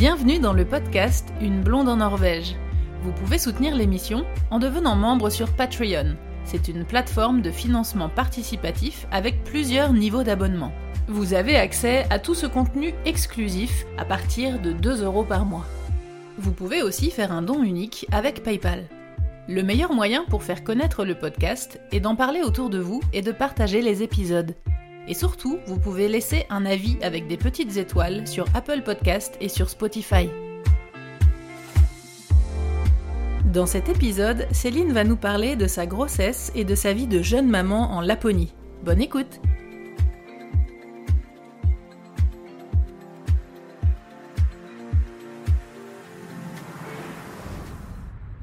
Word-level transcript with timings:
Bienvenue 0.00 0.38
dans 0.38 0.54
le 0.54 0.64
podcast 0.64 1.28
Une 1.42 1.60
blonde 1.60 1.90
en 1.90 1.96
Norvège. 1.96 2.56
Vous 3.02 3.12
pouvez 3.12 3.36
soutenir 3.36 3.74
l'émission 3.74 4.24
en 4.50 4.58
devenant 4.58 4.96
membre 4.96 5.28
sur 5.28 5.52
Patreon. 5.52 6.16
C'est 6.42 6.68
une 6.68 6.86
plateforme 6.86 7.42
de 7.42 7.50
financement 7.50 8.08
participatif 8.08 9.06
avec 9.10 9.44
plusieurs 9.44 9.92
niveaux 9.92 10.22
d'abonnement. 10.22 10.72
Vous 11.06 11.34
avez 11.34 11.56
accès 11.56 12.06
à 12.08 12.18
tout 12.18 12.34
ce 12.34 12.46
contenu 12.46 12.94
exclusif 13.04 13.84
à 13.98 14.06
partir 14.06 14.58
de 14.58 14.72
2 14.72 15.04
euros 15.04 15.24
par 15.24 15.44
mois. 15.44 15.66
Vous 16.38 16.52
pouvez 16.52 16.82
aussi 16.82 17.10
faire 17.10 17.30
un 17.30 17.42
don 17.42 17.62
unique 17.62 18.06
avec 18.10 18.42
PayPal. 18.42 18.86
Le 19.48 19.62
meilleur 19.62 19.92
moyen 19.92 20.24
pour 20.30 20.44
faire 20.44 20.64
connaître 20.64 21.04
le 21.04 21.14
podcast 21.14 21.78
est 21.92 22.00
d'en 22.00 22.16
parler 22.16 22.40
autour 22.40 22.70
de 22.70 22.78
vous 22.78 23.02
et 23.12 23.20
de 23.20 23.32
partager 23.32 23.82
les 23.82 24.02
épisodes. 24.02 24.54
Et 25.10 25.14
surtout, 25.14 25.58
vous 25.66 25.76
pouvez 25.76 26.06
laisser 26.06 26.46
un 26.50 26.64
avis 26.64 26.96
avec 27.02 27.26
des 27.26 27.36
petites 27.36 27.76
étoiles 27.76 28.28
sur 28.28 28.46
Apple 28.54 28.82
Podcast 28.84 29.36
et 29.40 29.48
sur 29.48 29.68
Spotify. 29.68 30.30
Dans 33.52 33.66
cet 33.66 33.88
épisode, 33.88 34.46
Céline 34.52 34.92
va 34.92 35.02
nous 35.02 35.16
parler 35.16 35.56
de 35.56 35.66
sa 35.66 35.84
grossesse 35.84 36.52
et 36.54 36.62
de 36.62 36.76
sa 36.76 36.92
vie 36.92 37.08
de 37.08 37.22
jeune 37.22 37.48
maman 37.48 37.90
en 37.90 38.00
Laponie. 38.00 38.54
Bonne 38.84 39.02
écoute 39.02 39.40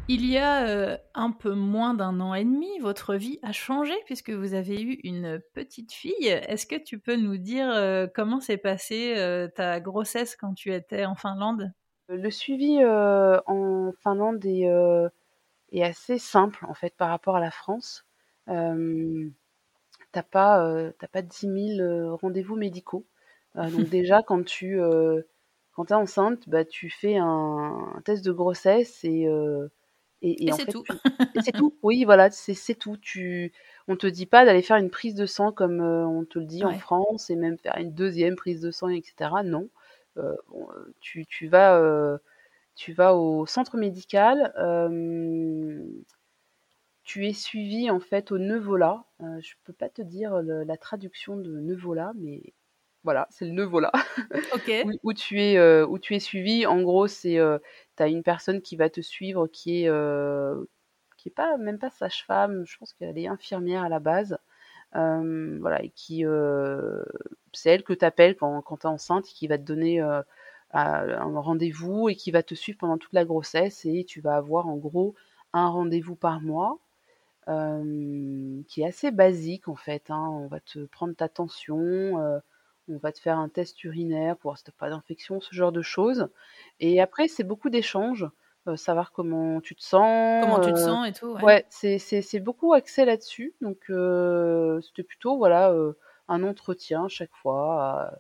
Il 0.09 0.25
y 0.25 0.38
a 0.38 0.66
euh, 0.66 0.97
un 1.16 1.31
peu 1.31 1.52
moins 1.53 1.93
d'un 1.93 2.21
an 2.21 2.34
et 2.34 2.45
demi, 2.45 2.79
votre 2.79 3.16
vie 3.16 3.39
a 3.43 3.52
changé 3.52 3.93
puisque 4.05 4.30
vous 4.30 4.53
avez 4.53 4.81
eu 4.81 5.02
une 5.03 5.41
petite 5.53 5.91
fille. 5.91 6.27
Est-ce 6.27 6.66
que 6.66 6.81
tu 6.81 6.97
peux 6.97 7.17
nous 7.17 7.35
dire 7.35 7.70
euh, 7.70 8.07
comment 8.16 8.39
s'est 8.39 8.55
passée 8.55 9.16
euh, 9.17 9.50
ta 9.50 9.81
grossesse 9.81 10.38
quand 10.38 10.53
tu 10.53 10.73
étais 10.73 11.03
en 11.03 11.16
Finlande? 11.16 11.73
Le 12.08 12.30
suivi 12.30 12.80
en 12.85 13.91
Finlande 14.02 14.45
est, 14.45 14.69
est, 15.73 15.83
assez 15.83 16.17
simple 16.19 16.66
en 16.69 16.73
fait 16.73 16.95
par 16.95 17.09
rapport 17.09 17.35
à 17.35 17.41
la 17.41 17.52
France. 17.52 18.05
t'as 18.45 20.23
pas, 20.23 20.91
t'as 21.00 21.08
pas 21.08 21.22
10 21.22 21.75
000 21.80 22.16
rendez-vous 22.16 22.55
médicaux. 22.55 23.05
donc 23.55 23.89
déjà 23.89 24.23
quand 24.23 24.45
tu 24.45 24.80
quand 25.73 25.91
es 25.91 25.95
enceinte, 25.95 26.47
bah, 26.47 26.63
tu 26.63 26.89
fais 26.89 27.17
un, 27.17 27.91
un, 27.94 28.02
test 28.05 28.23
de 28.23 28.31
grossesse 28.31 29.03
et 29.03 29.28
et, 30.21 30.51
c'est 30.51 30.65
tout. 30.65 30.83
c'est 31.43 31.51
tout. 31.51 31.77
Oui, 31.83 32.03
voilà, 32.03 32.31
c'est 32.31 32.75
tout. 32.75 32.97
Tu, 32.97 33.51
on 33.87 33.95
te 33.95 34.07
dit 34.07 34.25
pas 34.25 34.45
d'aller 34.45 34.61
faire 34.61 34.77
une 34.77 34.89
prise 34.89 35.15
de 35.15 35.25
sang 35.25 35.51
comme 35.51 35.81
euh, 35.81 36.05
on 36.05 36.25
te 36.25 36.39
le 36.39 36.45
dit 36.45 36.63
en 36.63 36.77
France 36.77 37.29
et 37.29 37.35
même 37.35 37.57
faire 37.57 37.77
une 37.77 37.93
deuxième 37.93 38.35
prise 38.35 38.61
de 38.61 38.71
sang, 38.71 38.89
etc. 38.89 39.31
Non, 39.43 39.69
euh, 40.17 40.35
euh, 40.55 40.95
tu, 41.01 41.25
tu, 41.27 41.47
vas, 41.47 42.19
tu 42.75 42.93
vas 42.93 43.15
au 43.15 43.45
centre 43.45 43.77
médical. 43.77 44.53
tu 47.03 47.27
es 47.27 47.33
suivi 47.33 47.89
en 47.89 47.99
fait 47.99 48.31
au 48.31 48.39
Neuvola. 48.39 49.05
je 49.19 49.53
peux 49.63 49.73
pas 49.73 49.89
te 49.89 50.01
dire 50.01 50.41
la 50.41 50.77
traduction 50.77 51.38
de 51.38 51.59
Neuvola, 51.59 52.13
mais 52.15 52.41
voilà, 53.03 53.27
c'est 53.29 53.45
le 53.45 53.51
Neuvola. 53.51 53.91
Ok. 54.53 54.71
où, 55.03 55.13
tu 55.13 55.39
es, 55.41 55.83
où 55.83 55.99
tu 55.99 56.15
es 56.15 56.19
suivi. 56.19 56.65
En 56.65 56.81
gros, 56.81 57.07
c'est 57.07 57.39
tu 57.98 58.03
as 58.03 58.08
une 58.08 58.23
personne 58.23 58.62
qui 58.62 58.76
va 58.78 58.90
te 58.90 59.02
suivre 59.02 59.48
qui 59.48 59.84
est, 59.84 59.90
qui 61.17 61.30
est 61.30 61.31
pas, 61.31 61.58
même 61.58 61.80
pas 61.80 61.90
sage-femme, 61.90 62.66
je 62.66 62.78
pense 62.78 62.94
qu'elle 62.94 63.17
est 63.17 63.28
infirmière 63.28 63.84
à 63.84 63.90
la 63.90 64.00
base. 64.00 64.38
Voilà, 64.94 65.84
et 65.84 65.90
qui, 65.90 66.23
c'est 67.53 67.70
elle 67.70 67.84
que 67.84 67.94
tu 67.94 68.06
appelles 68.06 68.36
quand, 68.38 68.62
quand 68.62 68.78
tu 68.78 68.88
es 68.88 68.90
enceinte 68.90 69.28
et 69.30 69.34
qui 69.34 69.48
va 69.48 69.58
te 69.58 69.64
donner 69.64 70.00
un 70.72 71.40
rendez-vous 71.40 72.09
et 72.09 72.16
qui 72.16 72.31
va 72.31 72.44
te 72.44 72.56
suivre 72.56 72.78
pendant 72.80 72.98
toute 72.98 73.13
la 73.13 73.25
grossesse 73.25 73.86
et 73.86 74.06
tu 74.06 74.22
vas 74.22 74.36
avoir 74.38 74.68
en 74.68 74.78
gros 74.78 75.16
un 75.53 75.68
rendez-vous 75.69 76.16
par 76.16 76.41
mois. 76.41 76.80
qui 78.68 78.81
est 78.81 78.86
assez 78.86 79.12
basique 79.12 79.68
en 79.68 79.75
fait. 79.75 80.09
Hein. 80.12 80.28
On 80.31 80.47
va 80.47 80.59
te 80.59 80.86
prendre 80.86 81.16
ta 81.16 81.30
tension, 81.30 82.41
on 82.90 82.98
va 82.98 83.12
te 83.12 83.20
faire 83.20 83.38
un 83.38 83.50
test 83.50 83.84
urinaire 83.84 84.38
pour 84.38 84.52
voir 84.52 84.58
si 84.58 84.64
tu 84.64 84.72
pas 84.72 84.90
d'infection, 84.90 85.42
ce 85.42 85.53
genre 85.53 85.72
de 85.72 85.81
choses. 85.81 86.30
Et 86.80 87.02
après, 87.02 87.28
c'est 87.28 87.44
beaucoup 87.44 87.70
d'échanges, 87.70 88.28
euh, 88.68 88.75
savoir 88.75 89.12
comment 89.12 89.62
tu 89.62 89.75
te 89.75 89.84
sens. 89.84 90.44
Comment 90.44 90.59
tu 90.59 90.74
te 90.74 90.80
euh, 90.80 90.86
sens 90.86 91.08
et 91.08 91.14
tout. 91.14 91.34
Ouais, 91.44 91.66
c'est 91.70 92.40
beaucoup 92.40 92.74
axé 92.74 93.06
là-dessus. 93.06 93.53
Donc, 93.62 93.78
euh, 93.90 94.81
c'était 94.81 95.03
plutôt 95.03 95.38
voilà, 95.38 95.74
un 96.28 96.44
entretien 96.44 97.08
chaque 97.08 97.36
fois, 97.42 97.81
à, 97.81 98.18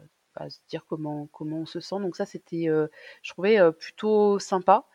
se 0.49 0.59
dire 0.69 0.85
comment, 0.87 1.27
comment 1.31 1.59
on 1.59 1.65
se 1.65 1.79
sent. 1.79 1.95
Donc, 1.99 2.15
ça, 2.15 2.25
c'était, 2.25 2.67
je 3.21 3.31
trouvais 3.31 3.59
plutôt 3.73 4.39
sympa. 4.39 4.85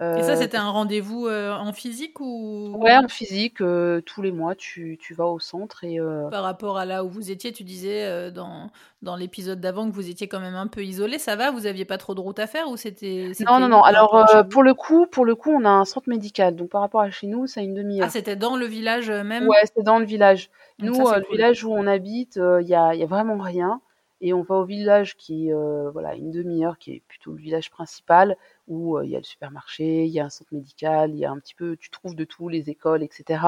Et 0.00 0.22
ça, 0.22 0.34
c'était 0.34 0.56
un 0.56 0.70
rendez-vous 0.70 1.28
en 1.28 1.72
physique 1.72 2.20
ou 2.20 2.74
Ouais, 2.78 2.96
en 2.96 3.08
physique. 3.08 3.58
tous 3.58 4.22
les 4.22 4.32
mois, 4.32 4.54
tu, 4.54 4.96
tu, 4.98 5.12
vas 5.12 5.26
au 5.26 5.38
centre 5.38 5.84
et. 5.84 5.98
Par 6.30 6.42
rapport 6.42 6.78
à 6.78 6.86
là 6.86 7.04
où 7.04 7.10
vous 7.10 7.30
étiez, 7.30 7.52
tu 7.52 7.64
disais 7.64 8.30
dans, 8.30 8.70
dans 9.02 9.16
l'épisode 9.16 9.60
d'avant 9.60 9.88
que 9.88 9.94
vous 9.94 10.08
étiez 10.08 10.26
quand 10.26 10.40
même 10.40 10.54
un 10.54 10.68
peu 10.68 10.82
isolé. 10.82 11.18
Ça 11.18 11.36
va 11.36 11.50
Vous 11.50 11.66
aviez 11.66 11.84
pas 11.84 11.98
trop 11.98 12.14
de 12.14 12.20
route 12.20 12.38
à 12.38 12.46
faire 12.46 12.68
ou 12.68 12.76
c'était 12.76 13.32
Non, 13.46 13.60
non, 13.60 13.68
non. 13.68 13.82
Alors 13.82 14.26
pour 14.50 14.62
le 14.62 14.72
coup, 14.72 15.06
pour 15.06 15.24
le 15.24 15.34
coup, 15.34 15.50
on 15.50 15.64
a 15.64 15.70
un 15.70 15.84
centre 15.84 16.08
médical. 16.08 16.56
Donc 16.56 16.70
par 16.70 16.80
rapport 16.80 17.02
à 17.02 17.10
chez 17.10 17.26
nous, 17.26 17.46
ça 17.46 17.60
a 17.60 17.62
une 17.62 17.74
demi-heure. 17.74 18.06
Ah, 18.06 18.10
c'était 18.10 18.36
dans 18.36 18.56
le 18.56 18.66
village 18.66 19.10
même? 19.10 19.46
Ouais, 19.48 19.62
c'est 19.74 19.82
dans 19.82 19.98
le 19.98 20.06
village. 20.06 20.50
nous, 20.78 20.94
le 20.94 21.30
village 21.30 21.64
où 21.64 21.72
on 21.72 21.86
habite, 21.86 22.36
il 22.36 22.66
y 22.66 22.74
a, 22.74 22.94
y, 22.94 23.02
a, 23.02 23.06
vraiment 23.06 23.38
rien 23.38 23.80
et 24.20 24.32
on 24.34 24.42
va 24.42 24.56
au 24.56 24.64
village 24.64 25.16
qui 25.16 25.52
euh, 25.52 25.90
voilà 25.90 26.14
une 26.14 26.30
demi-heure 26.30 26.78
qui 26.78 26.92
est 26.92 27.02
plutôt 27.08 27.32
le 27.32 27.38
village 27.40 27.70
principal 27.70 28.36
où 28.68 28.96
euh, 28.96 29.04
il 29.04 29.10
y 29.10 29.16
a 29.16 29.18
le 29.18 29.24
supermarché, 29.24 30.04
il 30.04 30.10
y 30.10 30.20
a 30.20 30.24
un 30.26 30.30
centre 30.30 30.52
médical, 30.52 31.10
il 31.10 31.18
y 31.18 31.24
a 31.24 31.30
un 31.30 31.38
petit 31.38 31.54
peu 31.54 31.76
tu 31.76 31.90
trouves 31.90 32.14
de 32.14 32.24
tout 32.24 32.48
les 32.48 32.70
écoles 32.70 33.02
etc. 33.02 33.44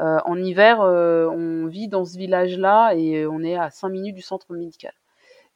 Euh, 0.00 0.18
en 0.24 0.36
hiver 0.36 0.80
on 0.80 1.66
vit 1.66 1.88
dans 1.88 2.04
ce 2.04 2.16
village 2.18 2.58
là 2.58 2.92
et 2.94 3.26
on 3.26 3.42
est 3.42 3.56
à 3.56 3.70
5 3.70 3.88
minutes 3.88 4.14
du 4.16 4.22
centre 4.22 4.52
médical 4.52 4.92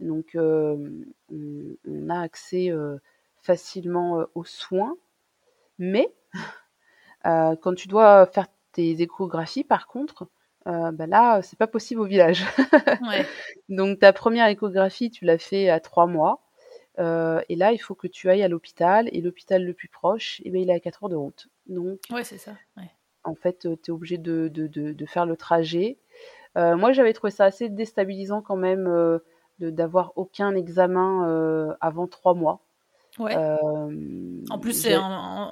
donc 0.01 0.31
on, 0.37 0.91
on, 1.33 2.09
a 2.09 2.21
accès 2.21 2.71
facilement 3.43 4.25
aux 4.37 4.45
soins 4.45 4.97
mais 5.79 6.15
quand 7.25 7.75
tu 7.75 7.89
dois 7.89 8.27
faire 8.27 8.47
tes 8.71 9.03
échographies 9.03 9.65
par 9.65 9.89
contre 9.89 10.29
euh, 10.69 10.93
bah 10.93 11.07
là, 11.07 11.41
c'est 11.43 11.59
pas 11.59 11.67
possible 11.67 12.01
au 12.01 12.05
village. 12.05 12.45
ouais. 13.09 13.27
Donc 13.69 14.01
ta 14.01 14.13
première 14.13 14.47
échographie, 14.49 15.11
tu 15.11 15.25
l'as 15.25 15.39
fait 15.39 15.69
à 15.69 15.81
trois 15.81 16.07
mois. 16.07 16.43
Euh, 16.99 17.41
et 17.49 17.57
là, 17.57 17.73
il 17.73 17.79
faut 17.79 17.95
que 17.95 18.07
tu 18.07 18.29
ailles 18.29 18.43
à 18.43 18.49
l'hôpital. 18.49 19.09
Et 19.13 19.21
l'hôpital 19.21 19.65
le 19.65 19.73
plus 19.73 19.89
proche, 19.89 20.41
eh 20.45 20.51
ben, 20.51 20.61
il 20.61 20.71
est 20.71 20.75
à 20.75 20.81
4 20.81 21.05
heures 21.05 21.09
de 21.09 21.17
route. 21.17 21.49
Donc, 21.67 22.01
ouais, 22.11 22.25
c'est 22.25 22.39
ça. 22.39 22.53
Ouais. 22.77 22.91
En 23.25 23.35
fait, 23.35 23.61
tu 23.61 23.69
es 23.69 23.91
obligé 23.91 24.19
de, 24.19 24.49
de, 24.49 24.67
de, 24.67 24.93
de, 24.93 25.07
faire 25.07 25.27
le 25.27 25.37
trajet. 25.37 25.99
Euh, 26.57 26.77
moi, 26.77 26.93
j'avais 26.93 27.13
trouvé 27.13 27.31
ça 27.31 27.45
assez 27.45 27.69
déstabilisant 27.69 28.43
quand 28.43 28.57
même 28.57 28.87
euh, 28.87 29.19
d'avoir 29.61 30.13
aucun 30.17 30.55
examen 30.55 31.29
euh, 31.29 31.75
avant 31.81 32.07
trois 32.07 32.35
mois. 32.35 32.65
Ouais. 33.19 33.35
en 33.37 34.59
plus, 34.59 34.87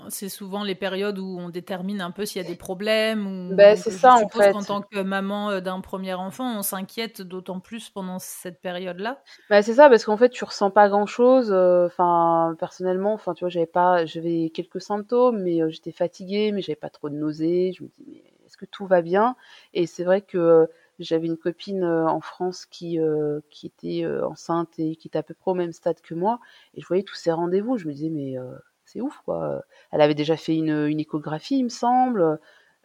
c'est 0.09 0.29
souvent 0.29 0.63
les 0.63 0.75
périodes 0.75 1.19
où 1.19 1.39
on 1.39 1.49
détermine 1.49 2.01
un 2.01 2.11
peu 2.11 2.25
s'il 2.25 2.43
y 2.43 2.45
a 2.45 2.49
des 2.49 2.57
problèmes. 2.57 3.27
Ou, 3.27 3.55
ben, 3.55 3.77
c'est 3.77 3.91
ça, 3.91 4.15
en 4.15 4.29
fait. 4.29 4.53
qu'en 4.53 4.63
tant 4.63 4.81
que 4.83 5.01
maman 5.01 5.61
d'un 5.61 5.81
premier 5.81 6.15
enfant, 6.15 6.59
on 6.59 6.63
s'inquiète 6.63 7.23
d'autant 7.23 7.61
plus 7.61 7.91
pendant 7.91 8.19
cette 8.19 8.61
période-là. 8.61 9.23
Ben, 9.51 9.63
c'est 9.63 9.75
ça, 9.75 9.89
parce 9.89 10.05
qu'en 10.05 10.17
fait, 10.17 10.31
tu 10.31 10.45
ressens 10.45 10.71
pas 10.71 10.89
grand-chose. 10.89 11.53
Enfin, 11.53 12.55
personnellement, 12.59 13.13
enfin, 13.15 13.35
tu 13.35 13.41
vois, 13.45 13.51
j'avais 13.51 13.67
pas, 13.67 14.07
j'avais 14.07 14.51
quelques 14.55 14.81
symptômes, 14.81 15.43
mais 15.43 15.61
j'étais 15.71 15.93
fatiguée, 15.93 16.53
mais 16.53 16.63
j'avais 16.63 16.77
pas 16.77 16.91
trop 16.91 17.09
de 17.09 17.15
nausées. 17.17 17.73
Je 17.77 17.83
me 17.83 17.89
dis, 17.89 18.05
mais 18.07 18.23
est-ce 18.47 18.57
que 18.57 18.67
tout 18.67 18.87
va 18.87 19.03
bien? 19.03 19.37
Et 19.75 19.87
c'est 19.87 20.05
vrai 20.05 20.21
que 20.23 20.69
j'avais 20.99 21.27
une 21.27 21.37
copine 21.37 21.83
euh, 21.85 22.07
en 22.07 22.21
France 22.21 22.67
qui, 22.67 22.99
euh, 22.99 23.41
était 23.63 24.05
euh, 24.05 24.27
enceinte 24.27 24.79
et 24.79 24.97
qui 24.97 25.09
était 25.09 25.19
à 25.19 25.23
peu 25.23 25.35
près 25.35 25.51
au 25.51 25.55
même 25.55 25.73
stade 25.73 26.01
que 26.01 26.15
moi. 26.15 26.41
Et 26.75 26.81
je 26.81 26.87
voyais 26.87 27.03
tous 27.03 27.15
ces 27.15 27.33
rendez-vous. 27.33 27.77
Je 27.77 27.87
me 27.87 27.93
disais, 27.93 28.11
mais 28.11 28.37
c'est 28.85 29.01
ouf, 29.01 29.21
quoi. 29.25 29.63
Elle 29.93 30.01
avait 30.01 30.15
déjà 30.15 30.37
fait 30.37 30.55
une, 30.57 30.87
une 30.87 31.01
échographie, 31.01 31.59
il 31.59 31.65
me 31.65 31.69
semble. 31.69 32.39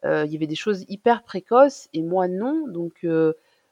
il 0.03 0.31
y 0.31 0.35
avait 0.35 0.47
des 0.47 0.55
choses 0.55 0.85
hyper 0.89 1.23
précoces 1.23 1.89
et 1.93 2.01
moi, 2.01 2.27
non. 2.27 2.67
Donc, 2.67 3.05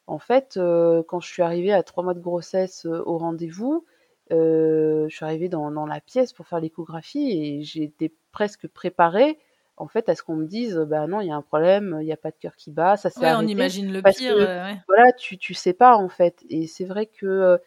en 0.07 0.19
fait, 0.19 0.59
quand 1.07 1.19
je 1.19 1.27
suis 1.27 1.41
arrivée 1.41 1.73
à 1.73 1.83
trois 1.83 2.03
mois 2.03 2.13
de 2.13 2.19
grossesse 2.19 2.85
au 2.85 3.17
rendez-vous, 3.17 3.85
je 4.29 5.07
suis 5.09 5.25
arrivée 5.25 5.49
dans, 5.49 5.71
dans 5.71 5.85
la 5.85 6.01
pièce 6.01 6.33
pour 6.33 6.47
faire 6.47 6.59
l'échographie 6.59 7.31
et 7.31 7.63
j'étais 7.63 8.13
presque 8.31 8.67
préparée 8.67 9.39
en 9.79 9.87
fait, 9.87 10.09
à 10.09 10.15
ce 10.15 10.23
qu'on 10.23 10.35
me 10.35 10.45
dise, 10.45 10.75
bah 10.87 11.07
non, 11.07 11.21
il 11.21 11.27
y 11.27 11.31
a 11.31 11.35
un 11.35 11.41
problème, 11.41 11.97
il 12.01 12.05
n'y 12.05 12.11
a 12.13 12.17
pas 12.17 12.31
de 12.31 12.37
cœur 12.37 12.55
qui 12.55 12.71
bat, 12.71 12.97
ça 12.97 13.09
s'est 13.09 13.21
ouais, 13.21 13.33
on 13.35 13.47
imagine 13.47 13.91
le 13.91 14.01
pire. 14.03 14.35
Que, 14.35 14.75
Voilà, 14.87 15.11
tu 15.13 15.37
tu 15.37 15.53
sais 15.53 15.73
pas 15.73 15.95
en 15.97 16.09
fait. 16.09 16.43
Et 16.49 16.67
c'est 16.67 16.85
vrai 16.85 17.05
que 17.07 17.25
euh, 17.25 17.57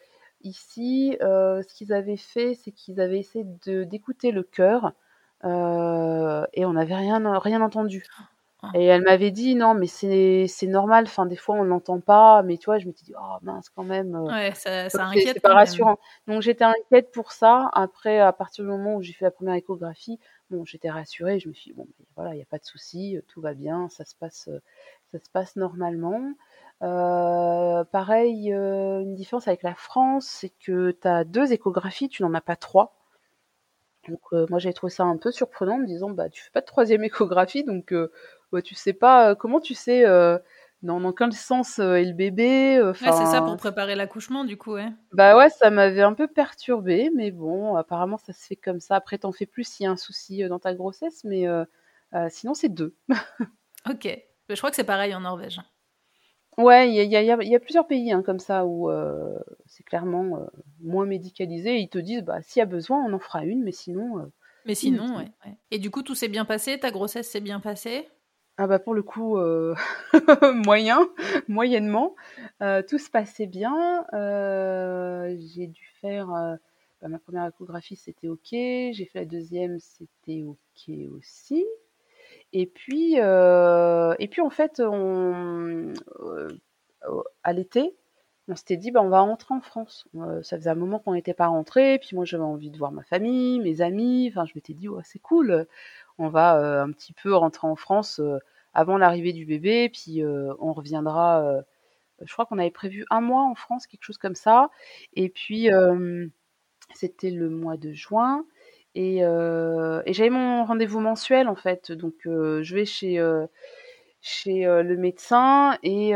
ici, 0.41 1.17
euh, 1.21 1.61
ce 1.63 1.73
qu'ils 1.73 1.91
avaient 1.93 2.17
fait, 2.17 2.53
c'est 2.55 2.71
qu'ils 2.71 3.01
avaient 3.01 3.19
essayé 3.19 3.45
de 3.65 3.83
d'écouter 3.83 4.31
le 4.31 4.43
cœur 4.43 4.93
euh, 5.43 6.45
et 6.53 6.65
on 6.65 6.73
n'avait 6.73 6.95
rien 6.95 7.39
rien 7.39 7.61
entendu. 7.61 8.05
Et 8.75 8.85
elle 8.85 9.01
m'avait 9.03 9.31
dit 9.31 9.55
non, 9.55 9.73
mais 9.73 9.87
c'est 9.87 10.45
c'est 10.47 10.67
normal. 10.67 11.03
Enfin, 11.05 11.25
des 11.25 11.35
fois 11.35 11.55
on 11.55 11.65
n'entend 11.65 11.99
pas, 11.99 12.43
mais 12.43 12.57
tu 12.57 12.65
vois, 12.65 12.79
je 12.79 12.87
me 12.87 12.93
suis 12.93 13.03
dit 13.03 13.13
oh 13.19 13.37
mince 13.41 13.69
quand 13.69 13.83
même. 13.83 14.15
Euh, 14.15 14.21
ouais, 14.21 14.53
ça, 14.55 14.89
ça 14.89 15.05
inquiète. 15.05 15.33
C'est 15.35 15.41
pas 15.41 15.53
rassurant. 15.53 15.99
Donc 16.27 16.41
j'étais 16.41 16.63
inquiète 16.63 17.11
pour 17.11 17.33
ça. 17.33 17.69
Après, 17.73 18.19
à 18.19 18.31
partir 18.31 18.63
du 18.63 18.69
moment 18.71 18.95
où 18.95 19.01
j'ai 19.01 19.11
fait 19.13 19.25
la 19.25 19.31
première 19.31 19.55
échographie, 19.55 20.17
j'étais 20.65 20.89
rassurée. 20.89 21.39
Je 21.39 21.49
me 21.49 21.53
suis 21.53 21.71
dit, 21.71 21.77
bon, 21.77 21.87
voilà, 22.15 22.33
il 22.33 22.37
n'y 22.37 22.43
a 22.43 22.47
pas 22.47 22.59
de 22.59 22.65
souci, 22.65 23.19
tout 23.27 23.41
va 23.41 23.53
bien, 23.53 23.89
ça 23.89 24.05
se 24.05 24.15
passe, 24.15 24.49
ça 25.11 25.19
se 25.19 25.29
passe 25.31 25.55
normalement. 25.55 26.33
Euh, 26.83 27.85
pareil, 27.85 28.51
euh, 28.53 29.01
une 29.01 29.15
différence 29.15 29.47
avec 29.47 29.63
la 29.63 29.73
France, 29.75 30.25
c'est 30.27 30.49
que 30.49 30.91
tu 30.91 31.07
as 31.07 31.23
deux 31.23 31.53
échographies, 31.53 32.09
tu 32.09 32.23
n'en 32.23 32.33
as 32.33 32.41
pas 32.41 32.57
trois. 32.57 32.95
Donc 34.09 34.19
euh, 34.33 34.45
moi 34.49 34.59
j'ai 34.59 34.73
trouvé 34.73 34.91
ça 34.91 35.03
un 35.03 35.15
peu 35.15 35.31
surprenant 35.31 35.75
en 35.75 35.77
me 35.77 35.85
disant 35.85 36.09
bah 36.09 36.29
tu 36.29 36.43
fais 36.43 36.51
pas 36.51 36.59
de 36.59 36.65
troisième 36.65 37.05
échographie 37.05 37.63
donc 37.63 37.93
bah, 38.51 38.61
tu 38.61 38.75
sais 38.75 38.91
pas 38.91 39.33
comment 39.33 39.61
tu 39.61 39.75
sais 39.75 40.03
dans, 40.83 41.11
quel 41.13 41.33
sens 41.33 41.79
est 41.79 42.05
le 42.05 42.13
bébé. 42.13 42.81
ouais, 42.81 42.93
c'est 42.93 43.25
ça 43.25 43.41
pour 43.41 43.57
préparer 43.57 43.95
l'accouchement 43.95 44.43
du 44.43 44.57
coup 44.57 44.73
ouais. 44.73 44.89
Bah 45.11 45.37
ouais 45.37 45.49
ça 45.49 45.69
m'avait 45.69 46.01
un 46.01 46.13
peu 46.13 46.27
perturbé 46.27 47.11
mais 47.15 47.31
bon 47.31 47.75
apparemment 47.75 48.17
ça 48.17 48.33
se 48.33 48.45
fait 48.45 48.55
comme 48.55 48.79
ça. 48.79 48.95
Après 48.95 49.17
t'en 49.17 49.31
fais 49.31 49.45
plus 49.45 49.67
s'il 49.67 49.85
y 49.85 49.87
a 49.87 49.91
un 49.91 49.97
souci 49.97 50.43
dans 50.47 50.59
ta 50.59 50.73
grossesse 50.73 51.23
mais 51.23 51.47
sinon 52.29 52.53
c'est 52.53 52.69
deux. 52.69 52.95
ok, 53.89 54.07
je 54.49 54.55
crois 54.55 54.69
que 54.69 54.75
c'est 54.75 54.83
pareil 54.83 55.15
en 55.15 55.21
Norvège. 55.21 55.59
Ouais, 56.57 56.89
il 56.89 56.93
y 56.95 57.15
a, 57.15 57.21
y 57.21 57.55
a, 57.55 57.59
plusieurs 57.59 57.87
pays 57.87 58.11
hein, 58.11 58.21
comme 58.21 58.39
ça 58.39 58.65
où 58.65 58.89
euh, 58.89 59.39
c'est 59.65 59.83
clairement 59.83 60.37
euh, 60.37 60.45
moins 60.81 61.05
médicalisé. 61.05 61.79
ils 61.79 61.89
te 61.89 61.97
disent, 61.97 62.21
bah, 62.21 62.41
s'il 62.43 62.59
y 62.59 62.63
a 62.63 62.67
besoin, 62.67 63.03
on 63.03 63.13
en 63.13 63.19
fera 63.19 63.43
une, 63.43 63.63
mais 63.63 63.71
sinon. 63.71 64.19
Euh, 64.19 64.25
mais 64.65 64.75
sinon, 64.75 65.17
ouais, 65.17 65.31
Et 65.71 65.79
du 65.79 65.89
coup, 65.89 66.03
tout 66.03 66.15
s'est 66.15 66.27
bien 66.27 66.45
passé 66.45 66.79
Ta 66.79 66.91
grossesse 66.91 67.29
s'est 67.29 67.41
bien 67.41 67.59
passée? 67.59 68.07
Ah, 68.57 68.67
bah, 68.67 68.79
pour 68.79 68.93
le 68.93 69.03
coup, 69.03 69.37
moyen, 70.65 71.09
moyennement. 71.47 72.15
tout 72.59 72.99
se 72.99 73.09
passait 73.09 73.47
bien. 73.47 74.05
j'ai 74.11 75.67
dû 75.67 75.85
faire. 76.01 76.57
Bah, 77.03 77.09
ma 77.09 77.19
première 77.19 77.45
échographie, 77.47 77.97
c'était 77.97 78.29
OK. 78.29 78.47
J'ai 78.51 79.09
fait 79.11 79.19
la 79.19 79.25
deuxième, 79.25 79.77
c'était 79.79 80.41
OK 80.43 80.89
aussi. 81.11 81.65
Et 82.53 82.65
puis, 82.65 83.15
euh, 83.19 84.15
et 84.19 84.29
puis 84.29 84.41
en 84.41 84.49
fait, 84.49 84.79
on, 84.79 85.91
euh, 86.21 86.47
à 87.43 87.51
l'été, 87.51 87.93
on 88.47 88.55
s'était 88.55 88.77
dit, 88.77 88.91
bah, 88.91 89.01
on 89.01 89.09
va 89.09 89.19
rentrer 89.19 89.53
en 89.53 89.59
France. 89.59 90.07
Euh, 90.15 90.41
ça 90.43 90.57
faisait 90.57 90.69
un 90.69 90.75
moment 90.75 90.99
qu'on 90.99 91.13
n'était 91.13 91.33
pas 91.33 91.47
rentré, 91.47 91.99
puis 91.99 92.15
moi 92.15 92.23
j'avais 92.23 92.43
envie 92.43 92.69
de 92.69 92.77
voir 92.77 92.93
ma 92.93 93.03
famille, 93.03 93.59
mes 93.59 93.81
amis. 93.81 94.29
Enfin, 94.31 94.45
je 94.45 94.53
m'étais 94.55 94.73
dit, 94.73 94.87
ouais, 94.87 95.01
c'est 95.03 95.19
cool. 95.19 95.67
On 96.17 96.29
va 96.29 96.81
un 96.81 96.91
petit 96.91 97.13
peu 97.13 97.35
rentrer 97.35 97.67
en 97.67 97.75
France 97.75 98.21
avant 98.73 98.97
l'arrivée 98.97 99.33
du 99.33 99.45
bébé, 99.45 99.89
puis 99.89 100.23
on 100.59 100.73
reviendra. 100.73 101.63
je 102.21 102.31
crois 102.33 102.45
qu'on 102.45 102.59
avait 102.59 102.71
prévu 102.71 103.05
un 103.09 103.21
mois 103.21 103.43
en 103.43 103.55
France, 103.55 103.87
quelque 103.87 104.03
chose 104.03 104.17
comme 104.17 104.35
ça. 104.35 104.69
Et 105.13 105.29
puis, 105.29 105.69
c'était 106.93 107.31
le 107.31 107.49
mois 107.49 107.77
de 107.77 107.91
juin. 107.91 108.45
Et, 108.95 109.23
euh, 109.23 110.01
j'avais 110.07 110.29
mon 110.29 110.65
rendez-vous 110.65 110.99
mensuel 110.99 111.47
en 111.47 111.55
fait, 111.55 111.91
donc 111.91 112.13
euh, 112.27 112.61
je 112.61 112.75
vais 112.75 112.85
chez 112.85 113.17
euh, 113.17 113.47
le 114.83 114.95
médecin 114.97 115.77
et, 115.81 116.09
et, 116.09 116.13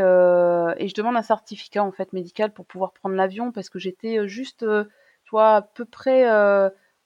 je 0.87 0.93
demande 0.93 1.17
un 1.17 1.23
certificat 1.23 1.83
en 1.83 1.91
fait 1.91 2.13
médical 2.13 2.53
pour 2.53 2.65
pouvoir 2.65 2.93
prendre 2.93 3.15
l'avion 3.15 3.51
parce 3.51 3.69
que 3.69 3.79
j'étais 3.79 4.27
juste, 4.27 4.59
tu 4.59 5.29
vois, 5.31 5.55
à 5.55 5.61
peu 5.63 5.85
près 5.85 6.25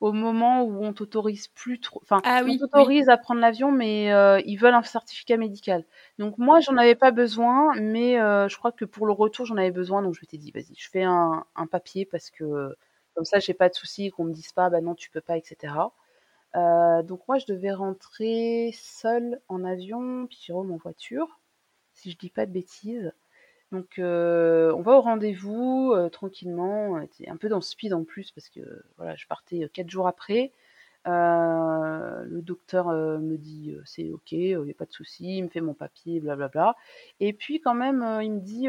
au 0.01 0.11
moment 0.11 0.63
où 0.63 0.83
on 0.83 0.91
t'autorise 0.91 1.47
plus 1.47 1.79
trop, 1.79 2.01
enfin, 2.03 2.21
ah 2.25 2.41
on 2.45 2.57
t'autorise 2.57 3.07
à 3.07 3.17
prendre 3.17 3.39
l'avion, 3.39 3.71
mais 3.71 4.07
ils 4.45 4.57
veulent 4.57 4.73
un 4.73 4.83
certificat 4.83 5.37
médical. 5.37 5.85
Donc 6.19 6.37
moi, 6.37 6.59
j'en 6.59 6.75
avais 6.75 6.95
pas 6.95 7.11
besoin, 7.11 7.73
mais 7.79 8.15
je 8.15 8.57
crois 8.57 8.71
que 8.71 8.83
pour 8.83 9.05
le 9.05 9.13
retour, 9.13 9.45
j'en 9.45 9.57
avais 9.57 9.71
besoin, 9.71 10.01
donc 10.01 10.15
je 10.15 10.21
m'étais 10.21 10.37
dit, 10.37 10.51
vas-y, 10.51 10.75
je 10.75 10.89
fais 10.89 11.03
un, 11.03 11.45
un 11.55 11.67
papier 11.67 12.05
parce 12.05 12.29
que 12.29 12.75
comme 13.13 13.25
ça, 13.25 13.39
j'ai 13.39 13.53
pas 13.53 13.69
de 13.69 13.73
soucis, 13.73 14.09
qu'on 14.09 14.23
me 14.23 14.33
dise 14.33 14.51
pas, 14.51 14.69
bah 14.69 14.81
non, 14.81 14.95
tu 14.95 15.09
peux 15.09 15.21
pas, 15.21 15.37
etc. 15.37 15.73
Euh, 16.55 17.03
donc 17.03 17.27
moi, 17.27 17.37
je 17.37 17.45
devais 17.45 17.71
rentrer 17.71 18.71
seule 18.73 19.41
en 19.47 19.63
avion, 19.63 20.27
puis 20.27 20.39
Jérôme 20.41 20.71
en 20.71 20.77
voiture, 20.77 21.39
si 21.93 22.11
je 22.11 22.17
dis 22.17 22.29
pas 22.29 22.45
de 22.45 22.51
bêtises. 22.51 23.11
Donc 23.71 23.95
on 23.97 24.81
va 24.81 24.91
au 24.97 25.01
rendez-vous 25.01 25.95
tranquillement, 26.11 26.97
un 26.97 27.37
peu 27.37 27.49
dans 27.49 27.57
le 27.57 27.61
speed 27.61 27.93
en 27.93 28.03
plus 28.03 28.31
parce 28.31 28.49
que 28.49 28.59
voilà, 28.97 29.15
je 29.15 29.25
partais 29.27 29.69
quatre 29.73 29.89
jours 29.89 30.07
après. 30.07 30.51
le 31.05 32.41
docteur 32.41 32.87
me 32.87 33.37
dit 33.37 33.75
c'est 33.85 34.11
ok, 34.11 34.31
il 34.33 34.59
n'y 34.59 34.71
a 34.71 34.73
pas 34.73 34.85
de 34.85 34.91
souci, 34.91 35.37
il 35.37 35.43
me 35.43 35.49
fait 35.49 35.61
mon 35.61 35.73
papier, 35.73 36.19
blablabla. 36.19 36.75
Et 37.19 37.33
puis 37.33 37.61
quand 37.61 37.73
même, 37.73 38.05
il 38.21 38.33
me 38.33 38.39
dit 38.39 38.67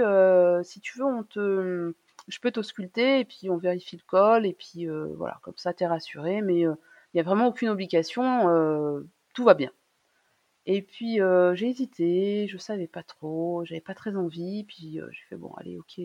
si 0.65 0.81
tu 0.81 0.99
veux, 0.99 1.05
on 1.05 1.25
te 1.25 1.95
je 2.29 2.39
peux 2.39 2.53
t'ausculter 2.53 3.21
et 3.21 3.25
puis 3.25 3.51
on 3.51 3.57
vérifie 3.57 3.97
le 3.97 4.03
col 4.07 4.47
et 4.47 4.53
puis 4.53 4.87
voilà, 5.17 5.41
comme 5.43 5.57
ça 5.57 5.73
t'es 5.75 5.87
rassuré, 5.87 6.43
mais 6.43 6.61
il 6.61 6.77
n'y 7.15 7.21
a 7.21 7.25
vraiment 7.25 7.49
aucune 7.49 7.69
obligation, 7.71 9.05
tout 9.35 9.45
va 9.45 9.55
bien. 9.55 9.71
Et 10.67 10.83
puis 10.83 11.19
j'ai 11.55 11.69
hésité, 11.69 12.47
je 12.49 12.59
savais 12.59 12.87
pas 12.87 13.03
trop, 13.03 13.65
j'avais 13.65 13.81
pas 13.81 13.95
très 13.95 14.15
envie, 14.17 14.65
puis 14.65 15.01
j'ai 15.11 15.25
fait 15.29 15.37
bon, 15.37 15.53
allez, 15.59 15.79
ok, 15.79 16.01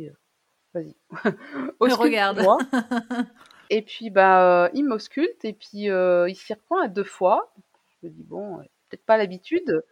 vas-y. 0.73 0.95
regarde. 1.79 2.41
et 3.69 3.81
puis 3.81 4.09
bah 4.09 4.69
il 4.73 4.85
m'ausculte 4.85 5.45
et 5.45 5.53
puis 5.53 5.85
il 5.89 6.35
s'y 6.35 6.53
reprend 6.53 6.79
à 6.79 6.87
deux 6.87 7.03
fois. 7.03 7.53
Je 8.01 8.07
me 8.07 8.11
dis 8.11 8.23
bon, 8.23 8.57
peut-être 8.89 9.05
pas 9.05 9.17
l'habitude. 9.17 9.83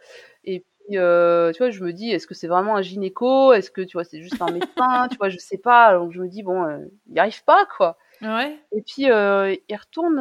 Et 0.43 0.65
euh, 0.93 1.51
tu 1.51 1.59
vois, 1.59 1.71
je 1.71 1.83
me 1.83 1.93
dis, 1.93 2.11
est-ce 2.11 2.27
que 2.27 2.33
c'est 2.33 2.47
vraiment 2.47 2.75
un 2.75 2.81
gynéco? 2.81 3.53
Est-ce 3.53 3.71
que, 3.71 3.81
tu 3.81 3.93
vois, 3.93 4.03
c'est 4.03 4.21
juste 4.21 4.41
un 4.41 4.51
médecin? 4.51 5.07
Tu 5.09 5.17
vois, 5.17 5.29
je 5.29 5.37
sais 5.37 5.57
pas. 5.57 5.93
Donc, 5.93 6.11
je 6.11 6.21
me 6.21 6.27
dis, 6.27 6.43
bon, 6.43 6.63
euh, 6.63 6.85
il 7.07 7.13
n'y 7.13 7.19
arrive 7.19 7.43
pas, 7.43 7.65
quoi. 7.77 7.97
Ouais. 8.21 8.57
Et 8.71 8.81
puis, 8.81 9.09
euh, 9.09 9.55
il 9.67 9.75
retourne. 9.75 10.19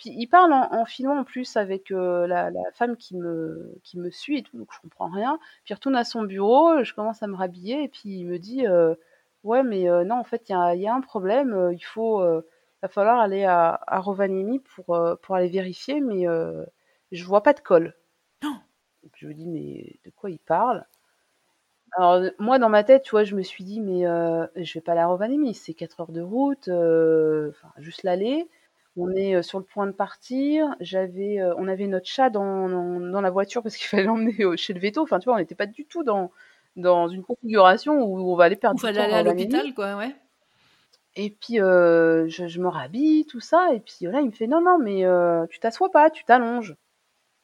Puis, 0.00 0.10
il 0.16 0.26
parle 0.26 0.52
en, 0.52 0.68
en 0.72 1.18
en 1.18 1.24
plus 1.24 1.56
avec 1.56 1.90
la, 1.90 2.50
la, 2.50 2.72
femme 2.72 2.96
qui 2.96 3.16
me, 3.16 3.78
qui 3.84 3.98
me 3.98 4.10
suit 4.10 4.38
et 4.38 4.42
tout, 4.42 4.56
donc 4.58 4.68
je 4.72 4.80
comprends 4.80 5.10
rien. 5.10 5.38
Puis, 5.64 5.72
il 5.72 5.74
retourne 5.74 5.96
à 5.96 6.04
son 6.04 6.22
bureau, 6.24 6.82
je 6.82 6.94
commence 6.94 7.22
à 7.22 7.26
me 7.26 7.36
rhabiller, 7.36 7.84
et 7.84 7.88
puis 7.88 8.08
il 8.20 8.26
me 8.26 8.38
dit, 8.38 8.64
ouais, 9.44 9.62
mais 9.62 9.84
non, 10.04 10.16
en 10.16 10.24
fait, 10.24 10.48
il 10.48 10.52
y 10.52 10.54
a, 10.54 10.74
y 10.74 10.88
a, 10.88 10.94
un 10.94 11.00
problème. 11.00 11.70
il 11.72 11.84
faut, 11.84 12.20
va 12.82 12.88
falloir 12.88 13.20
aller 13.20 13.44
à, 13.44 13.80
à 13.86 14.00
Rovaniemi 14.00 14.60
pour, 14.60 14.98
pour 15.22 15.34
aller 15.34 15.48
vérifier, 15.48 16.00
mais 16.00 16.26
je 17.12 17.24
vois 17.24 17.42
pas 17.42 17.52
de 17.52 17.60
col. 17.60 17.94
Je 19.14 19.26
me 19.26 19.34
dis, 19.34 19.46
mais 19.46 19.98
de 20.04 20.10
quoi 20.10 20.30
il 20.30 20.38
parle? 20.38 20.86
Alors, 21.96 22.30
moi, 22.38 22.58
dans 22.58 22.68
ma 22.68 22.84
tête, 22.84 23.02
tu 23.02 23.10
vois, 23.10 23.24
je 23.24 23.34
me 23.34 23.42
suis 23.42 23.64
dit, 23.64 23.80
mais 23.80 24.06
euh, 24.06 24.46
je 24.56 24.74
vais 24.74 24.80
pas 24.80 24.92
aller 24.92 25.00
à 25.00 25.06
Rovaniemi, 25.08 25.54
c'est 25.54 25.74
4 25.74 26.00
heures 26.00 26.12
de 26.12 26.20
route, 26.20 26.68
euh, 26.68 27.50
enfin, 27.50 27.68
juste 27.78 28.02
l'aller. 28.04 28.48
On 28.96 29.10
est 29.12 29.36
euh, 29.36 29.42
sur 29.42 29.58
le 29.58 29.64
point 29.64 29.86
de 29.86 29.92
partir. 29.92 30.74
J'avais, 30.80 31.38
on 31.56 31.68
avait 31.68 31.86
notre 31.86 32.06
chat 32.06 32.30
dans, 32.30 32.68
dans, 32.68 33.20
la 33.20 33.30
voiture 33.30 33.62
parce 33.62 33.76
qu'il 33.76 33.86
fallait 33.88 34.04
l'emmener 34.04 34.56
chez 34.56 34.72
le 34.72 34.80
veto. 34.80 35.02
Enfin, 35.02 35.18
tu 35.18 35.26
vois, 35.26 35.34
on 35.34 35.38
n'était 35.38 35.54
pas 35.54 35.66
du 35.66 35.84
tout 35.84 36.02
dans, 36.02 36.30
dans 36.76 37.08
une 37.08 37.22
configuration 37.22 38.02
où 38.02 38.32
on 38.32 38.36
va 38.36 38.44
aller 38.44 38.56
perdre 38.56 38.76
du 38.76 38.82
temps. 38.82 38.88
aller 38.88 39.00
à 39.00 39.22
l'hôpital, 39.22 39.72
quoi, 39.74 39.96
ouais. 39.96 40.14
Et 41.16 41.30
puis, 41.30 41.56
je, 41.56 42.26
je, 42.28 42.60
me 42.60 42.68
rhabille, 42.68 43.26
tout 43.26 43.40
ça. 43.40 43.74
Et 43.74 43.80
puis 43.80 44.06
là, 44.06 44.20
il 44.20 44.26
me 44.26 44.32
fait, 44.32 44.46
non, 44.46 44.60
non, 44.60 44.78
mais 44.78 45.04
tu 45.48 45.60
t'assois 45.60 45.90
pas, 45.90 46.10
tu 46.10 46.24
t'allonges. 46.24 46.76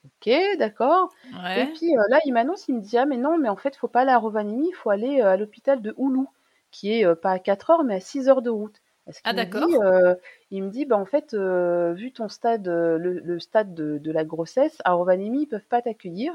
Ok, 0.07 0.31
d'accord. 0.59 1.13
Et 1.57 1.67
puis 1.75 1.97
euh, 1.97 2.03
là, 2.09 2.21
il 2.25 2.33
m'annonce, 2.33 2.69
il 2.69 2.77
me 2.77 2.81
dit, 2.81 2.97
ah 2.97 3.07
mais 3.07 3.17
non, 3.17 3.39
mais 3.39 3.49
en 3.49 3.57
fait, 3.57 3.75
il 3.75 3.79
faut 3.79 3.89
pas 3.89 4.03
aller 4.03 4.13
à 4.13 4.19
Rovaniemi, 4.19 4.69
il 4.69 4.75
faut 4.75 4.91
aller 4.91 5.21
euh, 5.21 5.31
à 5.33 5.37
l'hôpital 5.37 5.83
de 5.83 5.95
Oulu, 5.97 6.27
qui 6.71 6.93
est 6.93 7.05
euh, 7.05 7.15
pas 7.15 7.33
à 7.33 7.39
4 7.39 7.71
heures, 7.71 7.85
mais 7.85 7.97
à 7.97 8.01
6 8.01 8.29
heures 8.29 8.43
de 8.43 8.51
route. 8.51 8.81
Ah 9.25 9.33
d'accord. 9.33 9.69
il 10.51 10.65
me 10.65 10.71
dit, 10.71 10.85
bah 10.85 10.97
en 10.97 11.05
fait, 11.05 11.35
vu 11.35 12.13
ton 12.13 12.29
stade, 12.29 12.67
le, 12.67 13.39
stade 13.39 13.75
de, 13.75 14.13
la 14.13 14.25
grossesse, 14.25 14.79
à 14.85 14.93
Rovaniemi, 14.93 15.43
ils 15.43 15.47
peuvent 15.47 15.67
pas 15.67 15.83
t'accueillir. 15.83 16.33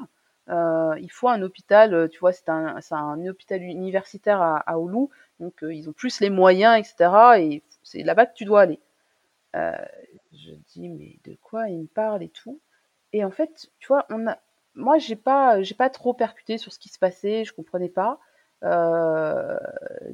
il 0.48 1.10
faut 1.12 1.28
un 1.28 1.42
hôpital, 1.42 2.10
tu 2.10 2.20
vois, 2.20 2.32
c'est 2.32 2.50
un, 2.50 2.78
un 2.92 3.28
hôpital 3.28 3.62
universitaire 3.62 4.42
à, 4.42 4.58
à 4.60 4.78
Oulu, 4.78 5.08
donc 5.40 5.54
ils 5.62 5.90
ont 5.90 5.94
plus 5.94 6.22
les 6.22 6.30
moyens, 6.30 6.80
etc. 6.80 7.40
Et 7.40 7.64
c'est 7.84 8.04
là-bas 8.04 8.26
que 8.26 8.36
tu 8.36 8.46
dois 8.46 8.62
aller. 8.62 8.80
je 9.54 10.54
dis, 10.68 10.90
mais 10.90 11.20
de 11.26 11.36
quoi 11.42 11.70
il 11.70 11.80
me 11.80 11.88
parle 11.88 12.24
et 12.24 12.30
tout. 12.30 12.60
Et 13.14 13.26
en 13.26 13.32
fait, 13.32 13.70
tu 13.80 13.88
vois, 13.88 14.06
on 14.10 14.28
a, 14.28 14.38
moi, 14.76 14.98
j'ai 14.98 15.16
pas, 15.16 15.62
j'ai 15.62 15.76
pas 15.76 15.90
trop 15.90 16.14
percuté 16.14 16.58
sur 16.58 16.72
ce 16.72 16.80
qui 16.80 16.90
se 16.90 17.00
passait, 17.00 17.44
je 17.44 17.54
comprenais 17.54 17.90
pas. 17.90 18.20
Euh, 18.64 19.58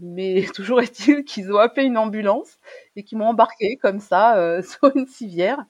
mais 0.02 0.46
toujours 0.56 0.82
est-il 0.82 1.24
qu'ils 1.26 1.52
ont 1.52 1.58
appelé 1.58 1.86
une 1.86 1.98
ambulance 1.98 2.60
et 2.96 3.04
qu'ils 3.04 3.18
m'ont 3.18 3.28
embarqué 3.28 3.78
comme 3.78 4.00
ça 4.00 4.38
euh, 4.38 4.62
sur 4.64 4.96
une 4.96 5.08
civière. 5.08 5.64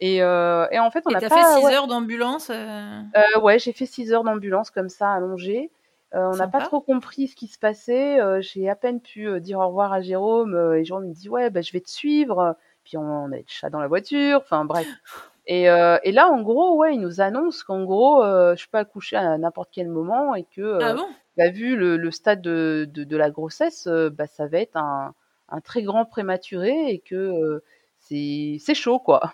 Et, 0.00 0.22
euh, 0.22 0.66
et 0.70 0.78
en 0.78 0.90
fait, 0.90 1.02
on 1.06 1.14
a 1.14 1.20
pas. 1.20 1.28
fait 1.28 1.60
6 1.60 1.74
heures 1.74 1.88
d'ambulance 1.88 2.52
Ouais, 3.42 3.58
j'ai 3.58 3.72
fait 3.72 3.86
6 3.86 4.12
heures 4.12 4.24
d'ambulance 4.24 4.70
comme 4.70 4.88
ça, 4.88 5.12
allongée. 5.12 5.72
on 6.12 6.36
n'a 6.36 6.46
pas 6.46 6.60
trop 6.60 6.80
compris 6.80 7.26
ce 7.26 7.34
qui 7.34 7.48
se 7.48 7.58
passait. 7.58 8.18
j'ai 8.40 8.68
à 8.68 8.76
peine 8.76 9.00
pu 9.00 9.40
dire 9.40 9.58
au 9.58 9.66
revoir 9.66 9.92
à 9.92 10.00
Jérôme. 10.00 10.74
et 10.76 10.84
Jérôme 10.84 11.08
me 11.08 11.14
dit 11.14 11.28
Ouais, 11.28 11.50
bah, 11.50 11.62
je 11.62 11.72
vais 11.72 11.80
te 11.80 11.90
suivre. 11.90 12.56
Puis 12.84 12.96
on, 12.96 13.02
on 13.02 13.32
a 13.32 13.36
le 13.36 13.44
chat 13.48 13.70
dans 13.70 13.80
la 13.80 13.88
voiture. 13.88 14.38
Enfin, 14.38 14.64
bref. 14.64 14.86
Et, 15.50 15.62
et, 15.62 16.12
là, 16.12 16.28
en 16.28 16.42
gros, 16.42 16.76
ouais, 16.76 16.94
ils 16.94 17.00
nous 17.00 17.22
annoncent 17.22 17.64
qu'en 17.66 17.82
gros, 17.84 18.22
je 18.22 18.66
peux 18.70 18.76
accoucher 18.76 19.16
à 19.16 19.38
n'importe 19.38 19.70
quel 19.72 19.88
moment 19.88 20.34
et 20.34 20.44
que, 20.44 20.78
ah 20.82 20.92
bon? 20.92 21.06
Bah, 21.38 21.50
vu 21.50 21.76
le, 21.76 21.96
le 21.96 22.10
stade 22.10 22.42
de, 22.42 22.86
de, 22.92 23.04
de, 23.04 23.16
la 23.16 23.30
grossesse, 23.30 23.88
bah, 23.88 24.26
ça 24.26 24.46
va 24.46 24.58
être 24.58 24.76
un, 24.76 25.14
un 25.48 25.60
très 25.60 25.82
grand 25.82 26.04
prématuré 26.04 26.90
et 26.90 26.98
que 26.98 27.62
c'est 28.00 28.74
chaud, 28.74 28.98
quoi. 28.98 29.32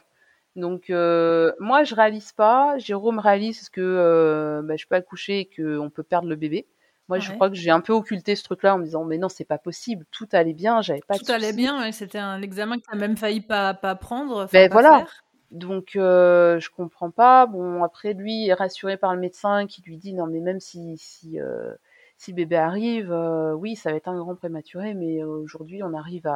Donc 0.56 0.88
euh, 0.90 1.52
moi 1.58 1.82
je 1.82 1.94
réalise 1.94 2.32
pas, 2.32 2.78
Jérôme 2.78 3.18
réalise 3.18 3.68
que 3.70 3.80
euh, 3.80 4.62
bah, 4.62 4.76
je 4.76 4.86
peux 4.86 4.94
accoucher 4.94 5.40
et 5.40 5.46
qu'on 5.46 5.90
peut 5.90 6.04
perdre 6.04 6.28
le 6.28 6.36
bébé. 6.36 6.66
Moi 7.08 7.18
je 7.18 7.32
crois 7.32 7.50
que 7.50 7.56
j'ai 7.56 7.70
un 7.70 7.80
peu 7.80 7.92
occulté 7.92 8.34
ce 8.34 8.44
truc-là 8.44 8.76
en 8.76 8.78
me 8.78 8.84
disant 8.84 9.04
mais 9.04 9.18
non 9.18 9.28
c'est 9.28 9.44
pas 9.44 9.58
possible, 9.58 10.06
tout 10.10 10.28
allait 10.32 10.54
bien, 10.54 10.80
j'avais 10.80 11.02
pas 11.06 11.18
tout 11.18 11.30
allait 11.30 11.52
bien, 11.52 11.90
c'était 11.92 12.18
un 12.18 12.40
examen 12.40 12.78
que 12.78 12.84
tu 12.84 12.90
as 12.94 12.96
même 12.96 13.16
failli 13.16 13.40
pas 13.40 13.74
pas 13.74 13.94
prendre. 13.94 14.48
Ben 14.52 14.70
voilà. 14.70 15.06
Donc 15.50 15.96
euh, 15.96 16.58
je 16.60 16.70
comprends 16.70 17.10
pas. 17.10 17.46
Bon 17.46 17.82
après 17.82 18.14
lui 18.14 18.46
est 18.48 18.54
rassuré 18.54 18.96
par 18.96 19.12
le 19.12 19.20
médecin 19.20 19.66
qui 19.66 19.82
lui 19.82 19.98
dit 19.98 20.14
non 20.14 20.26
mais 20.26 20.40
même 20.40 20.60
si 20.60 20.96
si 20.96 21.40
euh, 21.40 21.74
si 22.16 22.32
bébé 22.32 22.56
arrive, 22.56 23.12
euh, 23.12 23.54
oui 23.54 23.76
ça 23.76 23.90
va 23.90 23.96
être 23.96 24.08
un 24.08 24.18
grand 24.18 24.34
prématuré, 24.36 24.94
mais 24.94 25.22
aujourd'hui 25.24 25.82
on 25.82 25.94
arrive 25.94 26.26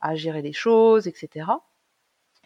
à, 0.00 0.14
gérer 0.14 0.42
les 0.42 0.52
choses, 0.52 1.06
etc. 1.08 1.46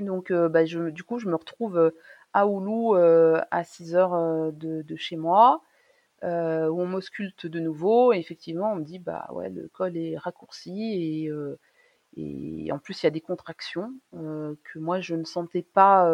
Donc, 0.00 0.30
euh, 0.30 0.48
bah, 0.48 0.64
du 0.64 1.02
coup, 1.04 1.18
je 1.18 1.28
me 1.28 1.36
retrouve 1.36 1.78
euh, 1.78 1.90
à 2.32 2.46
Oulu 2.46 2.96
euh, 2.98 3.40
à 3.50 3.64
6 3.64 3.94
heures 3.94 4.52
de, 4.52 4.96
chez 4.96 5.16
moi, 5.16 5.62
où 6.22 6.26
on 6.26 6.86
m'ausculte 6.86 7.46
de 7.46 7.60
nouveau. 7.60 8.12
Et 8.12 8.18
effectivement, 8.18 8.72
on 8.72 8.76
me 8.76 8.84
dit, 8.84 8.98
bah 8.98 9.28
ouais, 9.32 9.50
le 9.50 9.68
col 9.68 9.96
est 9.96 10.16
raccourci 10.16 11.28
et, 12.16 12.72
en 12.72 12.78
plus, 12.78 13.02
il 13.02 13.06
y 13.06 13.08
a 13.08 13.10
des 13.10 13.20
contractions 13.20 13.92
que 14.12 14.78
moi, 14.78 15.00
je 15.00 15.14
ne 15.14 15.24
sentais 15.24 15.62
pas. 15.62 16.10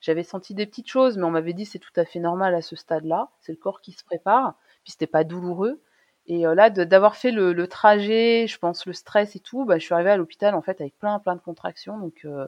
j'avais 0.00 0.22
senti 0.24 0.54
des 0.54 0.66
petites 0.66 0.88
choses, 0.88 1.18
mais 1.18 1.24
on 1.24 1.30
m'avait 1.30 1.54
dit 1.54 1.66
c'est 1.66 1.78
tout 1.78 1.92
à 1.96 2.04
fait 2.04 2.20
normal 2.20 2.54
à 2.54 2.62
ce 2.62 2.76
stade-là. 2.76 3.30
C'est 3.40 3.52
le 3.52 3.58
corps 3.58 3.80
qui 3.80 3.92
se 3.92 4.04
prépare. 4.04 4.54
Puis 4.84 4.92
c'était 4.92 5.06
pas 5.06 5.24
douloureux. 5.24 5.80
Et 6.28 6.42
là, 6.42 6.70
d'avoir 6.70 7.16
fait 7.16 7.30
le, 7.30 7.66
trajet, 7.68 8.46
je 8.48 8.58
pense 8.58 8.86
le 8.86 8.92
stress 8.92 9.36
et 9.36 9.40
tout, 9.40 9.64
bah, 9.64 9.78
je 9.78 9.84
suis 9.84 9.94
arrivée 9.94 10.10
à 10.10 10.16
l'hôpital 10.16 10.54
en 10.54 10.62
fait 10.62 10.80
avec 10.80 10.98
plein 10.98 11.18
plein 11.20 11.36
de 11.36 11.40
contractions. 11.40 11.98
Donc 11.98 12.22
euh, 12.24 12.46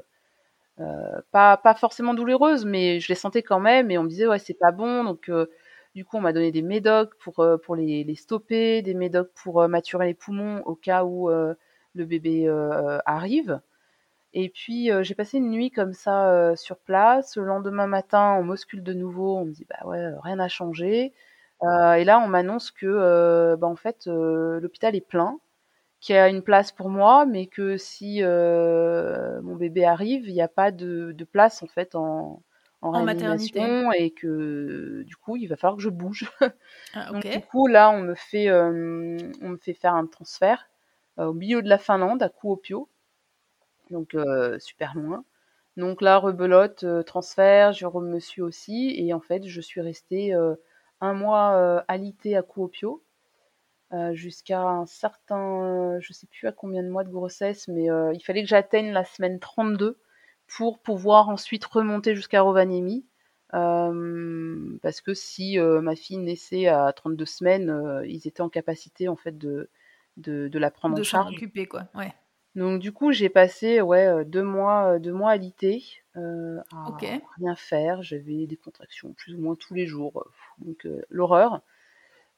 euh, 0.81 1.21
pas, 1.33 1.57
pas 1.57 1.75
forcément 1.75 2.15
douloureuse, 2.15 2.65
mais 2.65 3.01
je 3.01 3.09
les 3.09 3.15
sentais 3.15 3.43
quand 3.43 3.61
même. 3.61 3.91
Et 3.91 3.99
on 3.99 4.05
me 4.05 4.09
disait, 4.09 4.27
ouais, 4.27 4.39
c'est 4.39 4.55
pas 4.59 4.71
bon. 4.73 5.05
Donc, 5.05 5.29
euh, 5.29 5.47
du 5.95 6.05
coup, 6.05 6.17
on 6.19 6.21
m'a 6.21 6.33
donné 6.33 6.53
des 6.53 6.63
médocs 6.63 7.15
pour, 7.19 7.41
euh, 7.41 7.57
pour 7.59 7.75
les, 7.77 8.15
stopper, 8.15 8.83
des 8.83 8.95
médocs 8.95 9.31
pour 9.35 9.67
maturer 9.69 10.07
les 10.07 10.15
poumons 10.15 10.63
au 10.65 10.75
cas 10.75 11.05
où 11.05 11.29
le 11.31 12.05
bébé 12.05 12.49
arrive. 13.07 13.61
Et 14.35 14.51
puis, 14.51 14.91
j'ai 15.03 15.15
passé 15.15 15.39
une 15.39 15.51
nuit 15.51 15.71
comme 15.71 15.93
ça 15.95 16.55
sur 16.57 16.79
place. 16.79 17.37
Le 17.37 17.45
lendemain 17.45 17.87
matin, 17.87 18.37
on 18.39 18.45
m'auscule 18.45 18.83
de 18.83 18.93
nouveau. 18.93 19.39
On 19.39 19.47
me 19.47 19.53
dit, 19.53 19.67
bah 19.69 19.87
ouais, 19.89 20.11
rien 20.23 20.37
n'a 20.37 20.49
changé. 20.49 21.13
Et 21.63 22.05
là, 22.05 22.21
on 22.21 22.29
m'annonce 22.29 22.71
que, 22.71 23.57
bah, 23.57 23.67
en 23.67 23.77
fait, 23.77 24.07
l'hôpital 24.07 24.95
est 24.97 25.07
plein 25.07 25.39
qu'il 26.01 26.15
y 26.15 26.19
a 26.19 26.29
une 26.29 26.43
place 26.43 26.73
pour 26.73 26.91
moi, 26.91 27.27
mais 27.27 27.47
que 27.47 27.77
si 27.77 28.23
euh, 28.23 29.41
mon 29.43 29.57
bébé 29.57 29.85
arrive, 29.85 30.29
il 30.29 30.35
n'y 30.35 30.43
a 30.43 30.49
pas 30.49 30.71
de, 30.71 31.13
de, 31.13 31.25
place 31.25 31.63
en 31.63 31.67
fait 31.67 31.95
en, 31.95 32.43
en, 32.83 32.95
en 32.95 33.05
réanimation 33.05 33.93
et 33.93 34.11
que 34.11 35.03
du 35.05 35.17
coup 35.17 35.37
il 35.37 35.47
va 35.47 35.57
falloir 35.57 35.77
que 35.77 35.83
je 35.83 35.89
bouge. 35.89 36.31
Ah, 36.95 37.13
Donc 37.13 37.27
du 37.27 37.41
coup 37.41 37.67
là 37.67 37.91
on 37.91 38.01
me 38.01 38.15
fait 38.15 38.49
euh, 38.49 39.19
on 39.43 39.49
me 39.51 39.57
fait 39.57 39.75
faire 39.75 39.95
un 39.95 40.07
transfert 40.07 40.69
euh, 41.19 41.27
au 41.27 41.33
milieu 41.35 41.63
de 41.63 41.69
la 41.69 41.79
Finlande 41.79 42.23
à 42.23 42.29
Kuopio, 42.29 42.89
donc 43.91 44.15
euh, 44.15 44.59
super 44.59 44.97
loin. 44.97 45.25
Donc 45.77 46.01
là 46.01 46.19
rebelote 46.19 46.85
transfert, 47.05 47.73
je 47.73 47.87
me 47.87 48.21
suis 48.21 48.43
aussi 48.43 48.95
et 48.97 49.13
en 49.13 49.21
fait 49.21 49.47
je 49.47 49.61
suis 49.61 49.81
restée 49.81 50.35
un 51.01 51.15
mois 51.15 51.85
alité 51.89 52.37
à 52.37 52.43
Kuopio 52.43 53.05
euh, 53.95 54.13
jusqu'à 54.13 54.61
un 54.61 54.85
certain, 54.85 55.99
je 56.01 56.13
sais 56.13 56.27
plus 56.27 56.47
à 56.47 56.53
combien 56.53 56.83
de 56.83 56.91
mois 56.91 57.05
de 57.05 57.11
grossesse, 57.11 57.69
mais 57.69 57.91
euh, 57.91 58.13
il 58.13 58.21
fallait 58.21 58.43
que 58.43 58.49
j'atteigne 58.49 58.93
la 58.93 59.05
semaine 59.05 59.41
32 59.41 59.99
pour 60.47 60.79
pouvoir 60.81 61.31
ensuite 61.31 61.65
remonter 61.65 62.15
jusqu'à 62.15 62.43
Rovaniemi. 62.43 63.07
Euh, 63.55 64.79
parce 64.83 65.01
que 65.01 65.15
si 65.15 65.59
ma 65.59 65.97
fille 65.97 66.19
naissait 66.19 66.67
à 66.67 66.93
32 66.93 67.25
semaines, 67.25 68.03
ils 68.07 68.29
étaient 68.29 68.43
en 68.43 68.51
capacité 68.51 69.09
en 69.09 69.17
fait 69.17 69.39
de, 69.39 69.71
de, 70.19 70.49
de 70.49 70.59
la 70.59 70.71
prendre 70.71 70.99
en 70.99 71.03
charge. 71.03 71.35
De 71.35 71.65
quoi, 71.65 71.89
ouais. 71.95 72.13
Donc 72.59 72.81
du 72.81 72.93
coup 72.93 73.13
j'ai 73.13 73.29
passé 73.29 73.81
ouais 73.81 74.25
deux 74.25 74.43
mois 74.43 74.99
deux 74.99 75.13
mois 75.13 75.31
à 75.31 75.37
l'IT 75.37 75.65
à 76.15 76.21
rien 77.37 77.57
faire. 77.57 78.03
J'avais 78.03 78.47
des 78.47 78.57
contractions 78.57 79.13
plus 79.13 79.35
ou 79.35 79.41
moins 79.41 79.55
tous 79.55 79.75
les 79.75 79.87
jours, 79.87 80.27
donc 80.59 80.87
l'horreur. 81.11 81.63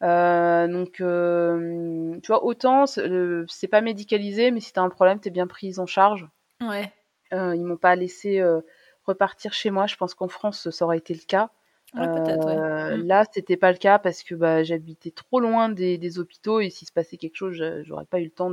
Euh, 0.02 0.66
donc, 0.66 1.00
euh, 1.00 2.18
tu 2.22 2.28
vois, 2.28 2.44
autant 2.44 2.86
c'est 2.86 3.68
pas 3.68 3.80
médicalisé, 3.80 4.50
mais 4.50 4.60
si 4.60 4.72
t'as 4.72 4.82
un 4.82 4.88
problème, 4.88 5.20
t'es 5.20 5.30
bien 5.30 5.46
prise 5.46 5.78
en 5.78 5.86
charge. 5.86 6.26
Ouais. 6.60 6.92
Euh, 7.32 7.54
ils 7.54 7.64
m'ont 7.64 7.76
pas 7.76 7.96
laissé 7.96 8.40
euh, 8.40 8.60
repartir 9.04 9.52
chez 9.52 9.70
moi. 9.70 9.86
Je 9.86 9.96
pense 9.96 10.14
qu'en 10.14 10.28
France, 10.28 10.70
ça 10.70 10.84
aurait 10.84 10.98
été 10.98 11.14
le 11.14 11.20
cas. 11.26 11.50
Ouais, 11.94 12.06
ouais. 12.06 12.46
Euh, 12.46 12.96
mm. 12.96 13.06
Là, 13.06 13.24
c'était 13.32 13.56
pas 13.56 13.72
le 13.72 13.78
cas 13.78 13.98
parce 13.98 14.22
que 14.22 14.34
bah, 14.34 14.62
j'habitais 14.62 15.10
trop 15.10 15.40
loin 15.40 15.68
des, 15.68 15.98
des 15.98 16.18
hôpitaux 16.18 16.60
et 16.60 16.70
s'il 16.70 16.88
se 16.88 16.92
passait 16.92 17.16
quelque 17.16 17.36
chose, 17.36 17.62
j'aurais 17.82 18.04
pas 18.04 18.20
eu 18.20 18.24
le 18.24 18.30
temps 18.30 18.50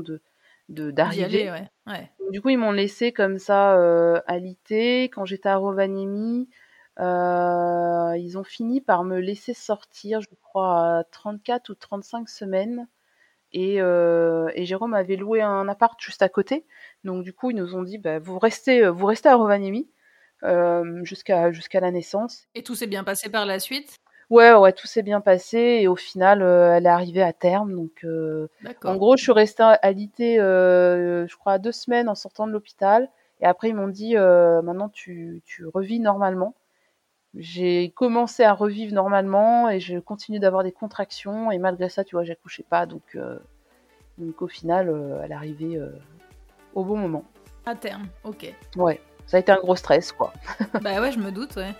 de 0.69 0.91
d'arriver. 0.91 1.51
Ouais. 1.51 1.69
Ouais. 1.87 2.11
Du 2.31 2.41
coup, 2.41 2.49
ils 2.49 2.57
m'ont 2.57 2.71
laissé 2.71 3.11
comme 3.11 3.39
ça 3.39 3.77
euh, 3.77 4.19
alité. 4.27 5.03
Quand 5.03 5.25
j'étais 5.25 5.49
à 5.49 5.57
Rovaniemi, 5.57 6.49
euh, 6.99 8.17
ils 8.17 8.37
ont 8.37 8.43
fini 8.43 8.81
par 8.81 9.03
me 9.03 9.19
laisser 9.19 9.53
sortir, 9.53 10.21
je 10.21 10.29
crois, 10.41 10.99
à 10.99 11.03
34 11.05 11.69
ou 11.69 11.75
35 11.75 12.27
semaines. 12.29 12.87
Et, 13.53 13.81
euh, 13.81 14.49
et, 14.55 14.65
Jérôme 14.65 14.93
avait 14.93 15.15
loué 15.15 15.41
un 15.41 15.69
appart 15.69 15.99
juste 16.01 16.21
à 16.21 16.29
côté. 16.29 16.65
Donc 17.05 17.23
du 17.23 17.33
coup, 17.33 17.51
ils 17.51 17.55
nous 17.55 17.75
ont 17.75 17.83
dit, 17.83 17.97
bah, 17.97 18.19
vous 18.19 18.39
restez, 18.39 18.87
vous 18.89 19.05
restez 19.05 19.29
à 19.29 19.35
Rovaniemi 19.35 19.89
euh, 20.43 21.03
jusqu'à 21.03 21.51
jusqu'à 21.51 21.79
la 21.79 21.91
naissance. 21.91 22.47
Et 22.55 22.63
tout 22.63 22.75
s'est 22.75 22.87
bien 22.87 23.03
passé 23.03 23.29
par 23.29 23.45
la 23.45 23.59
suite? 23.59 23.97
Ouais, 24.29 24.53
ouais, 24.53 24.73
tout 24.73 24.87
s'est 24.87 25.03
bien 25.03 25.21
passé 25.21 25.57
et 25.81 25.87
au 25.87 25.95
final, 25.95 26.41
euh, 26.41 26.75
elle 26.75 26.85
est 26.85 26.89
arrivée 26.89 27.23
à 27.23 27.33
terme. 27.33 27.73
Donc, 27.73 28.03
euh, 28.03 28.49
en 28.83 28.95
gros, 28.97 29.15
je 29.15 29.23
suis 29.23 29.31
restée 29.31 29.63
alitée, 29.81 30.39
euh, 30.39 31.25
je 31.27 31.35
crois, 31.37 31.59
deux 31.59 31.71
semaines 31.71 32.09
en 32.09 32.15
sortant 32.15 32.45
de 32.45 32.51
l'hôpital. 32.51 33.09
Et 33.39 33.45
après, 33.45 33.69
ils 33.69 33.75
m'ont 33.75 33.87
dit, 33.87 34.15
maintenant, 34.15 34.89
tu, 34.89 35.41
tu 35.45 35.65
revis 35.67 35.99
normalement 35.99 36.55
j'ai 37.35 37.91
commencé 37.95 38.43
à 38.43 38.53
revivre 38.53 38.93
normalement 38.93 39.69
et 39.69 39.79
je 39.79 39.99
continue 39.99 40.39
d'avoir 40.39 40.63
des 40.63 40.71
contractions 40.71 41.51
et 41.51 41.57
malgré 41.57 41.89
ça, 41.89 42.03
tu 42.03 42.15
vois, 42.15 42.23
j'accouchais 42.23 42.65
pas. 42.67 42.85
Donc, 42.85 43.03
euh, 43.15 43.37
donc 44.17 44.41
au 44.41 44.47
final, 44.47 44.89
euh, 44.89 45.21
elle 45.23 45.31
est 45.31 45.35
arrivée 45.35 45.77
euh, 45.77 45.91
au 46.73 46.83
bon 46.83 46.97
moment. 46.97 47.23
À 47.65 47.75
terme, 47.75 48.07
ok. 48.23 48.53
Ouais, 48.75 49.01
ça 49.25 49.37
a 49.37 49.39
été 49.39 49.51
un 49.51 49.59
gros 49.59 49.75
stress, 49.75 50.11
quoi. 50.11 50.33
bah 50.81 51.01
ouais, 51.01 51.11
je 51.11 51.19
me 51.19 51.31
doute, 51.31 51.55
ouais. 51.57 51.73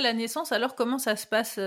La 0.00 0.12
naissance, 0.12 0.52
alors 0.52 0.74
comment 0.74 0.98
ça 0.98 1.16
se 1.16 1.26
passe 1.26 1.58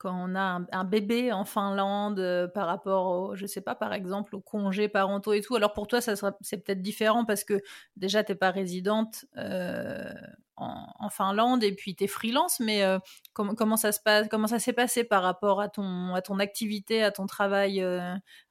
quand 0.00 0.14
on 0.14 0.34
a 0.34 0.62
un, 0.72 0.84
bébé 0.84 1.30
en 1.30 1.44
Finlande 1.44 2.20
euh, 2.20 2.48
par 2.48 2.66
rapport 2.66 3.06
au, 3.06 3.36
je 3.36 3.44
sais 3.44 3.60
pas, 3.60 3.74
par 3.74 3.92
exemple, 3.92 4.34
aux 4.34 4.40
congés 4.40 4.88
parentaux 4.88 5.34
et 5.34 5.42
tout? 5.42 5.54
Alors 5.56 5.74
pour 5.74 5.86
toi, 5.86 6.00
ça 6.00 6.14
c'est 6.40 6.64
peut-être 6.64 6.80
différent 6.80 7.26
parce 7.26 7.44
que 7.44 7.60
déjà, 7.96 8.24
t'es 8.24 8.34
pas 8.34 8.50
résidente 8.50 9.26
euh, 9.36 10.10
en, 10.56 11.10
Finlande 11.10 11.62
et 11.64 11.74
puis 11.74 11.94
tu 11.94 12.04
es 12.04 12.06
freelance, 12.06 12.60
mais 12.60 12.82
euh, 12.82 12.98
comment 13.34 13.76
ça 13.76 13.92
se 13.92 14.00
passe, 14.00 14.26
comment 14.30 14.46
ça 14.46 14.58
s'est 14.58 14.72
passé 14.72 15.04
par 15.04 15.22
rapport 15.22 15.60
à 15.60 15.68
ton, 15.68 16.14
à 16.14 16.22
ton 16.22 16.38
activité, 16.38 17.02
à 17.02 17.10
ton 17.10 17.26
travail 17.26 17.84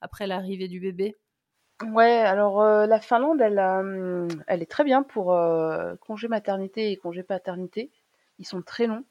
après 0.01 0.27
l'arrivée 0.27 0.67
du 0.67 0.79
bébé? 0.79 1.17
Ouais, 1.81 2.19
alors 2.19 2.63
la 2.63 2.99
Finlande, 2.99 3.41
elle, 3.41 3.57
hum, 3.57 4.27
elle 4.45 4.61
est 4.61 4.69
très 4.69 4.83
bien 4.83 5.01
pour 5.01 5.35
congé 6.01 6.27
maternité 6.27 6.91
et 6.91 6.97
congé 6.97 7.23
paternité. 7.23 7.91
Ils 8.39 8.45
sont 8.45 8.61
très 8.61 8.87
longs. 8.87 9.05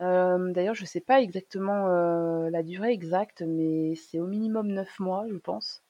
Euh, 0.00 0.52
d'ailleurs, 0.52 0.74
je 0.74 0.84
sais 0.84 1.00
pas 1.00 1.20
exactement 1.20 1.88
euh, 1.88 2.50
la 2.50 2.62
durée 2.62 2.92
exacte, 2.92 3.42
mais 3.46 3.94
c'est 3.94 4.20
au 4.20 4.26
minimum 4.26 4.68
9 4.68 4.98
mois, 5.00 5.24
je 5.30 5.36
pense. 5.36 5.82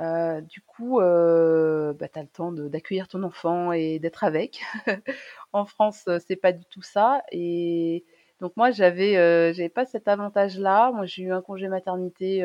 Euh, 0.00 0.40
du 0.42 0.62
coup, 0.62 0.98
bah, 1.00 2.08
tu 2.08 2.18
as 2.18 2.22
le 2.22 2.28
temps 2.28 2.52
d'accueillir 2.52 3.08
ton 3.08 3.22
enfant 3.24 3.72
et 3.72 3.98
d'être 3.98 4.24
avec. 4.24 4.62
en 5.52 5.64
France, 5.64 6.08
c'est 6.26 6.36
pas 6.36 6.52
du 6.52 6.64
tout 6.66 6.82
ça. 6.82 7.22
Et 7.32 8.04
donc 8.40 8.56
moi, 8.56 8.70
j'avais 8.70 9.14
j'avais 9.54 9.68
pas 9.68 9.86
cet 9.86 10.08
avantage-là. 10.08 10.92
Moi, 10.92 11.06
j'ai 11.06 11.24
eu 11.24 11.32
un 11.32 11.42
congé 11.42 11.68
maternité 11.68 12.44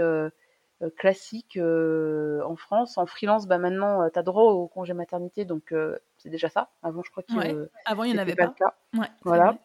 classique 0.97 1.57
en 1.57 2.55
France. 2.55 2.97
En 2.97 3.05
freelance, 3.05 3.47
bah 3.47 3.57
maintenant, 3.57 4.09
tu 4.09 4.19
as 4.19 4.23
droit 4.23 4.51
au 4.51 4.67
congé 4.67 4.93
maternité, 4.93 5.45
donc 5.45 5.73
c'est 6.17 6.29
déjà 6.29 6.49
ça. 6.49 6.71
Avant, 6.81 7.03
je 7.03 7.11
crois 7.11 7.23
que 7.23 7.69
Avant, 7.85 8.03
il 8.03 8.13
n'y 8.13 8.17
en 8.17 8.21
avait 8.21 8.35
pas. 8.35 8.45
Le 8.45 8.53
cas. 8.53 8.75
Ouais, 8.93 9.07
voilà. 9.23 9.57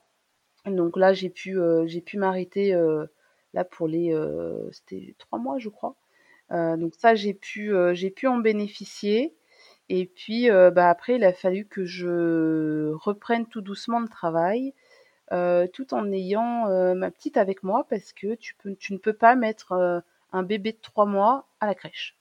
Donc 0.67 0.97
là, 0.97 1.13
j'ai 1.13 1.31
pu, 1.31 1.59
euh, 1.59 1.87
j'ai 1.87 2.01
pu 2.01 2.19
m'arrêter 2.19 2.75
euh, 2.75 3.07
là 3.55 3.65
pour 3.65 3.89
les, 3.89 4.15
c'était 4.73 5.15
trois 5.19 5.39
mois, 5.39 5.59
je 5.59 5.69
crois. 5.69 5.97
donc 6.51 6.95
ça, 6.95 7.15
j'ai 7.15 7.35
pu, 7.35 7.73
j'ai 7.93 8.11
pu 8.11 8.27
en 8.27 8.39
bénéficier. 8.39 9.35
Et 9.91 10.05
puis, 10.07 10.49
bah, 10.51 10.91
après, 10.91 11.17
il 11.17 11.25
a 11.25 11.33
fallu 11.33 11.67
que 11.67 11.85
je 11.85 12.93
reprenne 12.93 13.47
tout 13.47 13.63
doucement 13.63 14.01
le 14.01 14.09
travail, 14.09 14.75
tout 15.31 15.95
en 15.95 16.13
ayant 16.13 16.95
ma 16.95 17.11
petite 17.11 17.37
avec 17.37 17.63
moi, 17.63 17.87
parce 17.89 18.13
que 18.13 18.35
tu, 18.35 18.55
peux, 18.57 18.75
tu 18.75 18.93
ne 18.93 18.99
peux 18.99 19.15
pas 19.15 19.35
mettre 19.35 20.03
un 20.33 20.43
bébé 20.43 20.73
de 20.73 20.79
trois 20.81 21.07
mois 21.07 21.47
à 21.61 21.67
la 21.67 21.75
crèche. 21.75 22.17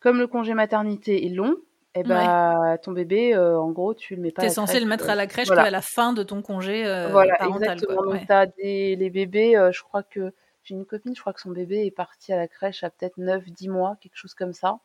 Comme 0.00 0.18
le 0.18 0.26
congé 0.26 0.54
maternité 0.54 1.26
est 1.26 1.30
long, 1.30 1.56
eh 1.94 2.02
ben, 2.02 2.78
ton 2.82 2.92
bébé, 2.92 3.36
en 3.36 3.70
gros, 3.70 3.94
tu 3.94 4.16
le 4.16 4.22
mets 4.22 4.32
pas. 4.32 4.42
Tu 4.42 4.48
es 4.48 4.50
censé 4.50 4.80
le 4.80 4.86
mettre 4.86 5.10
à 5.10 5.14
la 5.14 5.26
crèche 5.26 5.50
à 5.50 5.70
la 5.70 5.82
fin 5.82 6.12
de 6.12 6.22
ton 6.22 6.42
congé 6.42 6.82
voilà, 7.10 7.36
Exactement. 7.46 8.02
Donc, 8.02 8.30
as 8.30 8.46
des, 8.46 8.96
les 8.96 9.10
bébés, 9.10 9.54
je 9.72 9.82
crois 9.82 10.02
que 10.02 10.32
j'ai 10.64 10.74
une 10.74 10.86
copine, 10.86 11.14
je 11.14 11.20
crois 11.20 11.32
que 11.32 11.40
son 11.40 11.50
bébé 11.50 11.86
est 11.86 11.90
parti 11.90 12.32
à 12.32 12.36
la 12.36 12.48
crèche 12.48 12.84
à 12.84 12.90
peut-être 12.90 13.18
9-10 13.18 13.68
mois, 13.68 13.96
quelque 14.00 14.16
chose 14.16 14.34
comme 14.34 14.52
ça. 14.52 14.78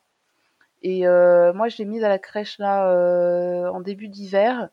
Et 0.82 1.06
euh, 1.06 1.52
moi, 1.52 1.68
je 1.68 1.78
l'ai 1.78 1.84
mise 1.84 2.04
à 2.04 2.08
la 2.08 2.18
crèche 2.18 2.58
là 2.58 2.90
euh, 2.90 3.68
en 3.68 3.80
début 3.80 4.08
d'hiver 4.08 4.68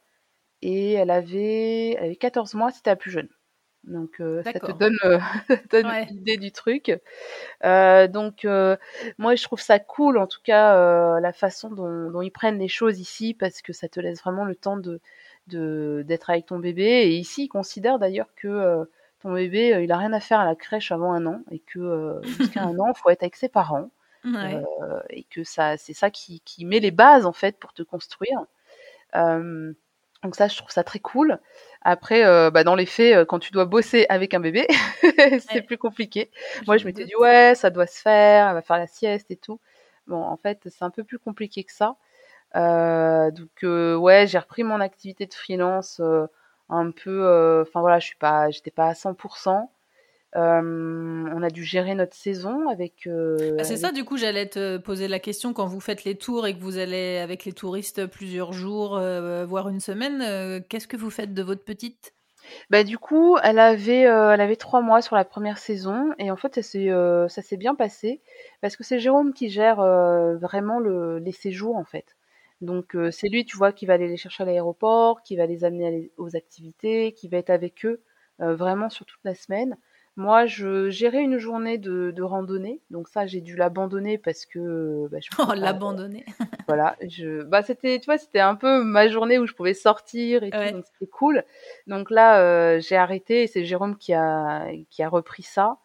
et 0.61 0.93
elle 0.93 1.11
avait, 1.11 1.91
elle 1.91 2.05
avait 2.05 2.15
14 2.15 2.53
mois, 2.55 2.71
c'était 2.71 2.91
la 2.91 2.95
plus 2.95 3.11
jeune. 3.11 3.29
Donc 3.85 4.19
euh, 4.19 4.41
ça 4.43 4.53
te 4.53 4.71
donne, 4.71 4.97
donne 5.71 5.91
l'idée 6.09 6.37
du 6.37 6.51
truc. 6.51 6.87
donc 7.63 8.47
moi, 9.17 9.35
je 9.35 9.43
trouve 9.43 9.61
ça 9.61 9.79
cool, 9.79 10.17
en 10.17 10.27
tout 10.27 10.41
cas, 10.43 11.19
la 11.19 11.33
façon 11.33 11.69
dont, 11.69 12.09
dont, 12.09 12.21
ils 12.21 12.31
prennent 12.31 12.59
les 12.59 12.67
choses 12.67 12.99
ici, 12.99 13.33
parce 13.33 13.61
que 13.61 13.73
ça 13.73 13.87
te 13.87 13.99
laisse 13.99 14.21
vraiment 14.21 14.45
le 14.45 14.55
temps 14.55 14.77
de 14.77 14.99
d'être 15.47 16.31
avec 16.31 16.47
ton 16.47 16.57
bébé. 16.57 16.83
Et 16.83 17.17
ici, 17.17 17.45
ils 17.45 17.49
considèrent 17.49 17.99
d'ailleurs 17.99 18.33
que 18.35 18.87
ton 19.21 19.33
bébé, 19.33 19.79
il 19.83 19.91
a 19.91 19.97
rien 19.97 20.13
à 20.13 20.19
faire 20.19 20.39
à 20.39 20.45
la 20.45 20.55
crèche 20.55 20.91
avant 20.91 21.13
un 21.13 21.25
an 21.27 21.41
et 21.51 21.59
que 21.59 22.19
jusqu'à 22.23 22.63
un 22.63 22.79
an, 22.79 22.91
il 22.95 22.99
faut 22.99 23.09
être 23.09 23.23
avec 23.23 23.35
ses 23.35 23.49
parents. 23.49 23.89
Euh, 24.33 24.99
et 25.09 25.23
que 25.23 25.43
ça, 25.43 25.77
c'est 25.77 25.93
ça 25.93 26.09
qui, 26.09 26.41
qui, 26.41 26.65
met 26.65 26.79
les 26.79 26.91
bases 26.91 27.25
en 27.25 27.33
fait 27.33 27.59
pour 27.59 27.73
te 27.73 27.83
construire. 27.83 28.39
Euh, 29.15 29.71
donc 30.23 30.35
ça, 30.35 30.47
je 30.47 30.57
trouve 30.57 30.71
ça 30.71 30.83
très 30.83 30.99
cool. 30.99 31.39
Après, 31.87 32.25
euh, 32.25 32.49
bah, 32.49 32.63
dans 32.63 32.73
les 32.73 32.87
faits, 32.87 33.27
quand 33.27 33.37
tu 33.37 33.51
dois 33.51 33.65
bosser 33.65 34.07
avec 34.09 34.33
un 34.33 34.39
bébé, 34.39 34.65
c'est 35.47 35.61
plus 35.61 35.77
compliqué. 35.77 36.31
Moi, 36.65 36.77
je 36.77 36.85
m'étais 36.85 37.05
dit 37.05 37.15
ouais, 37.19 37.53
ça 37.55 37.69
doit 37.69 37.85
se 37.85 38.01
faire, 38.01 38.47
elle 38.49 38.55
va 38.55 38.61
faire 38.63 38.79
la 38.79 38.87
sieste 38.87 39.29
et 39.29 39.35
tout. 39.37 39.59
Bon, 40.07 40.21
en 40.21 40.35
fait, 40.35 40.59
c'est 40.65 40.83
un 40.83 40.89
peu 40.89 41.03
plus 41.03 41.19
compliqué 41.19 41.63
que 41.63 41.71
ça. 41.71 41.95
donc 42.55 43.63
ouais, 43.63 44.25
j'ai 44.27 44.39
repris 44.39 44.63
mon 44.63 44.81
activité 44.81 45.27
de 45.27 45.33
freelance 45.33 46.01
un 46.69 46.91
peu. 46.91 47.61
Enfin 47.61 47.81
voilà, 47.81 47.99
je 47.99 48.07
suis 48.07 48.17
pas, 48.17 48.49
j'étais 48.49 48.71
pas 48.71 48.87
à 48.87 48.93
100% 48.93 49.69
on 50.35 51.41
a 51.41 51.49
dû 51.49 51.63
gérer 51.63 51.95
notre 51.95 52.15
saison 52.15 52.67
avec. 52.69 53.07
Bah, 53.07 53.63
c'est 53.63 53.77
ça, 53.77 53.91
du 53.91 54.03
coup, 54.03 54.17
j'allais 54.17 54.47
te 54.47 54.77
poser 54.77 55.07
la 55.07 55.19
question 55.19 55.53
quand 55.53 55.65
vous 55.67 55.79
faites 55.79 56.03
les 56.03 56.15
tours 56.15 56.45
et 56.45 56.53
que 56.55 56.61
vous 56.61 56.77
allez 56.77 57.17
avec 57.17 57.45
les 57.45 57.53
touristes 57.53 58.05
plusieurs 58.05 58.53
jours, 58.53 58.99
voire 59.47 59.69
une 59.69 59.79
semaine. 59.79 60.63
Qu'est-ce 60.69 60.87
que 60.87 60.97
vous 60.97 61.09
faites 61.09 61.33
de 61.33 61.41
votre 61.41 61.63
petite? 61.63 62.13
Bah 62.69 62.83
du 62.83 62.99
coup, 62.99 63.37
elle 63.41 63.57
avait, 63.57 64.01
elle 64.01 64.41
avait 64.41 64.55
trois 64.55 64.81
mois 64.81 65.01
sur 65.01 65.15
la 65.15 65.25
première 65.25 65.57
saison 65.57 66.11
et 66.19 66.29
en 66.29 66.35
fait, 66.35 66.53
ça 66.55 66.61
s'est, 66.61 66.89
ça 67.27 67.41
s'est 67.41 67.57
bien 67.57 67.73
passé 67.73 68.21
parce 68.61 68.75
que 68.75 68.83
c'est 68.83 68.99
Jérôme 68.99 69.33
qui 69.33 69.49
gère 69.49 69.77
vraiment 69.77 70.79
le, 70.79 71.17
les 71.17 71.31
séjours 71.31 71.75
en 71.75 71.85
fait. 71.85 72.15
Donc 72.61 72.95
c'est 73.11 73.29
lui, 73.29 73.45
tu 73.45 73.57
vois, 73.57 73.71
qui 73.71 73.85
va 73.85 73.93
aller 73.93 74.07
les 74.07 74.17
chercher 74.17 74.43
à 74.43 74.45
l'aéroport, 74.45 75.23
qui 75.23 75.35
va 75.35 75.45
les 75.45 75.63
amener 75.63 76.11
aux 76.17 76.35
activités, 76.35 77.13
qui 77.13 77.29
va 77.29 77.37
être 77.37 77.49
avec 77.49 77.85
eux 77.85 78.03
vraiment 78.39 78.89
sur 78.89 79.05
toute 79.05 79.23
la 79.23 79.33
semaine. 79.33 79.75
Moi, 80.17 80.45
je 80.45 80.89
gérais 80.89 81.21
une 81.21 81.37
journée 81.37 81.77
de, 81.77 82.11
de 82.11 82.23
randonnée, 82.23 82.79
donc 82.89 83.09
ça, 83.09 83.25
j'ai 83.25 83.41
dû 83.41 83.57
l'abandonner 83.57 84.17
parce 84.17 84.45
que 84.45 85.07
bah, 85.11 85.17
je 85.21 85.29
oh, 85.39 85.53
l'abandonner. 85.53 86.25
voilà, 86.67 86.95
je, 87.05 87.43
bah 87.43 87.61
c'était, 87.61 87.99
tu 87.99 88.05
vois, 88.05 88.17
c'était 88.17 88.39
un 88.39 88.55
peu 88.55 88.81
ma 88.81 89.09
journée 89.09 89.39
où 89.39 89.45
je 89.45 89.53
pouvais 89.53 89.73
sortir 89.73 90.43
et 90.43 90.51
tout, 90.51 90.71
donc 90.71 90.85
c'était 90.85 91.11
cool. 91.11 91.43
Donc 91.87 92.11
là, 92.11 92.39
euh, 92.39 92.79
j'ai 92.79 92.95
arrêté 92.95 93.43
et 93.43 93.47
c'est 93.47 93.65
Jérôme 93.65 93.97
qui 93.97 94.13
a 94.13 94.67
qui 94.89 95.03
a 95.03 95.09
repris 95.09 95.43
ça. 95.43 95.79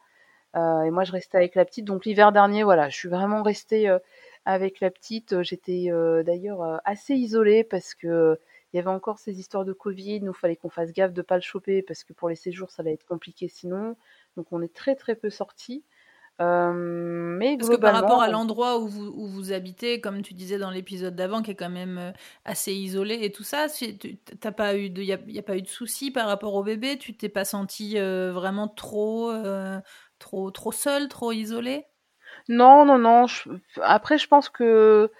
Euh, 0.57 0.83
et 0.83 0.91
moi, 0.91 1.05
je 1.05 1.13
restais 1.13 1.37
avec 1.39 1.55
la 1.55 1.65
petite. 1.65 1.85
Donc 1.85 2.05
l'hiver 2.05 2.33
dernier, 2.33 2.63
voilà, 2.65 2.89
je 2.89 2.97
suis 2.97 3.09
vraiment 3.09 3.43
restée 3.43 3.89
euh, 3.89 3.99
avec 4.45 4.81
la 4.81 4.91
petite. 4.91 5.43
J'étais 5.43 5.87
euh, 5.91 6.23
d'ailleurs 6.23 6.81
assez 6.85 7.15
isolée 7.15 7.65
parce 7.65 7.95
que 7.95 8.39
il 8.73 8.77
y 8.77 8.79
avait 8.79 8.89
encore 8.89 9.19
ces 9.19 9.41
histoires 9.41 9.65
de 9.65 9.73
Covid, 9.73 10.21
nous 10.21 10.33
fallait 10.33 10.55
qu'on 10.55 10.71
fasse 10.71 10.93
gaffe 10.93 11.13
de 11.13 11.23
pas 11.23 11.35
le 11.35 11.41
choper 11.41 11.83
parce 11.83 12.05
que 12.05 12.13
pour 12.13 12.29
les 12.29 12.37
séjours 12.37 12.71
ça 12.71 12.83
allait 12.83 12.93
être 12.93 13.05
compliqué 13.05 13.49
sinon. 13.49 13.97
Donc 14.37 14.47
on 14.53 14.63
est 14.63 14.75
très 14.75 14.97
très 14.97 15.15
peu 15.15 15.31
sortis. 15.31 15.85
Euh, 16.41 16.73
mais 16.73 17.59
Parce 17.59 17.69
que 17.69 17.77
par 17.77 17.95
rapport 17.95 18.23
à 18.23 18.29
l'endroit 18.29 18.79
où 18.79 18.89
vous, 18.89 19.13
où 19.15 19.27
vous, 19.27 19.53
habitez, 19.53 20.01
comme 20.01 20.23
tu 20.23 20.33
disais 20.33 20.57
dans 20.57 20.71
l'épisode 20.71 21.15
d'avant, 21.15 21.43
qui 21.43 21.51
est 21.51 21.55
quand 21.55 21.69
même 21.69 21.99
euh, 21.99 22.13
assez 22.47 22.73
isolé 22.73 23.19
et 23.23 23.31
tout 23.31 23.43
ça, 23.43 23.67
t'as 24.41 24.53
pas 24.53 24.75
eu 24.77 24.89
de, 24.89 25.03
a, 25.13 25.43
pas 25.43 25.57
eu 25.57 25.63
de 25.63 25.69
soucis 25.69 26.11
par 26.11 26.27
rapport 26.27 26.55
au 26.55 26.63
bébé? 26.63 26.97
Tu 26.97 27.15
t'es 27.15 27.29
pas 27.29 27.45
senti 27.45 27.99
euh, 27.99 28.33
vraiment 28.33 28.69
trop, 28.69 29.31
trop, 30.19 30.51
trop 30.51 30.73
seul, 30.73 31.09
trop 31.09 31.33
isolé? 31.33 31.85
Non, 32.49 32.87
non, 32.87 32.99
non. 32.99 33.27
après, 33.83 34.17
je 34.17 34.27
pense 34.27 34.49
que 34.49 35.11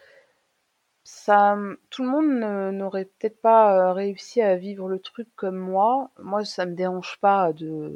ça, 1.05 1.59
tout 1.91 2.03
le 2.03 2.09
monde 2.09 2.75
n'aurait 2.75 3.05
peut-être 3.05 3.43
pas 3.43 3.93
réussi 3.93 4.41
à 4.41 4.57
vivre 4.57 4.89
le 4.89 5.01
truc 5.01 5.29
comme 5.37 5.59
moi. 5.59 6.13
Moi, 6.23 6.47
ça 6.47 6.65
me 6.65 6.75
dérange 6.75 7.19
pas 7.21 7.53
de 7.53 7.93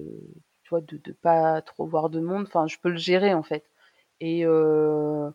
tu 0.65 0.75
de, 0.75 0.99
de 0.99 1.13
pas 1.13 1.63
trop 1.63 1.87
voir 1.87 2.11
de 2.11 2.21
monde. 2.21 2.45
Enfin, 2.47 2.67
je 2.67 2.79
peux 2.79 2.91
le 2.91 2.97
gérer 2.97 3.35
en 3.35 3.43
fait. 3.43 3.65
Et 4.21 4.47
euh, 4.47 5.31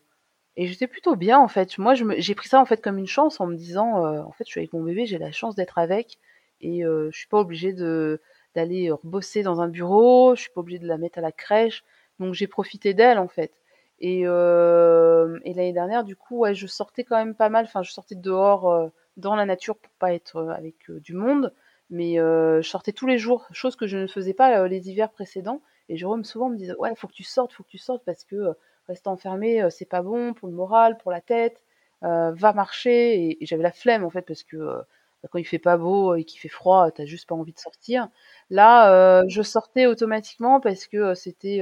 et 0.57 0.67
j'étais 0.67 0.87
plutôt 0.87 1.15
bien 1.15 1.39
en 1.39 1.47
fait. 1.47 1.77
Moi, 1.77 1.93
j'ai 1.95 2.35
pris 2.35 2.49
ça 2.49 2.59
en 2.61 2.65
fait 2.65 2.81
comme 2.81 2.97
une 2.97 3.07
chance 3.07 3.39
en 3.41 3.47
me 3.47 3.55
disant, 3.55 4.05
euh, 4.05 4.21
en 4.23 4.31
fait, 4.31 4.45
je 4.45 4.51
suis 4.51 4.59
avec 4.61 4.73
mon 4.73 4.83
bébé, 4.83 5.05
j'ai 5.05 5.17
la 5.17 5.31
chance 5.31 5.55
d'être 5.55 5.77
avec 5.77 6.17
et 6.61 6.85
euh, 6.85 7.09
je 7.11 7.17
suis 7.19 7.27
pas 7.27 7.39
obligée 7.39 7.73
de 7.73 8.21
d'aller 8.55 8.91
bosser 9.03 9.43
dans 9.43 9.61
un 9.61 9.67
bureau, 9.69 10.35
je 10.35 10.41
suis 10.41 10.51
pas 10.51 10.61
obligée 10.61 10.79
de 10.79 10.87
la 10.87 10.97
mettre 10.97 11.19
à 11.19 11.21
la 11.21 11.31
crèche. 11.31 11.83
Donc 12.19 12.33
j'ai 12.33 12.47
profité 12.47 12.93
d'elle 12.93 13.19
en 13.19 13.27
fait. 13.27 13.53
Et, 14.01 14.21
et 14.21 14.25
l'année 14.25 15.73
dernière, 15.73 16.03
du 16.05 16.15
coup, 16.15 16.39
ouais, 16.39 16.55
je 16.55 16.67
sortais 16.67 17.03
quand 17.03 17.17
même 17.17 17.35
pas 17.35 17.49
mal. 17.49 17.65
Enfin, 17.65 17.83
je 17.83 17.91
sortais 17.91 18.15
dehors 18.15 18.91
dans 19.17 19.35
la 19.35 19.45
nature 19.45 19.77
pour 19.77 19.91
pas 19.99 20.13
être 20.13 20.41
avec 20.49 20.89
du 20.89 21.13
monde 21.13 21.53
mais 21.89 22.19
euh, 22.19 22.62
je 22.62 22.69
sortais 22.69 22.91
tous 22.91 23.08
les 23.08 23.17
jours, 23.17 23.47
chose 23.52 23.75
que 23.75 23.88
je 23.88 23.97
ne 23.97 24.08
faisais 24.08 24.34
pas 24.34 24.60
euh, 24.60 24.67
les 24.67 24.89
hivers 24.89 25.12
précédents. 25.12 25.62
Et 25.89 25.97
Jérôme 25.97 26.23
souvent 26.23 26.49
me 26.49 26.56
disait 26.56 26.75
ouais, 26.78 26.93
faut 26.95 27.08
que 27.08 27.13
tu 27.13 27.23
sortes, 27.23 27.54
faut 27.54 27.63
que 27.63 27.69
tu 27.69 27.80
sortes 27.80 28.04
parce 28.06 28.23
que 28.23 28.36
euh, 28.36 28.54
rester 28.88 29.10
enfermé, 29.10 29.67
c'est 29.71 29.89
pas 29.89 30.02
bon 30.02 30.34
pour 30.34 30.47
le 30.47 30.54
moral, 30.54 30.97
pour 30.97 31.12
la 31.12 31.21
tête. 31.21 31.63
va 32.02 32.54
marcher. 32.54 33.38
Et, 33.41 33.45
j'avais 33.45 33.63
la 33.63 33.71
flemme 33.71 34.04
en 34.04 34.10
fait 34.10 34.23
parce 34.23 34.43
que 34.43 34.58
bah, 34.58 35.30
quand 35.32 35.39
il 35.39 35.45
fait 35.45 35.60
pas 35.60 35.78
beau 35.78 36.15
et 36.15 36.23
qu'il 36.23 36.39
fait 36.39 36.49
froid, 36.49 36.89
t'as 36.91 37.06
juste 37.06 37.28
pas 37.28 37.36
envie 37.36 37.54
de 37.54 37.60
sortir. 37.60 38.10
Là, 38.49 39.23
je 39.28 39.41
sortais 39.43 39.86
automatiquement 39.86 40.60
parce 40.60 40.88
que 40.88 41.13
c'était 41.13 41.62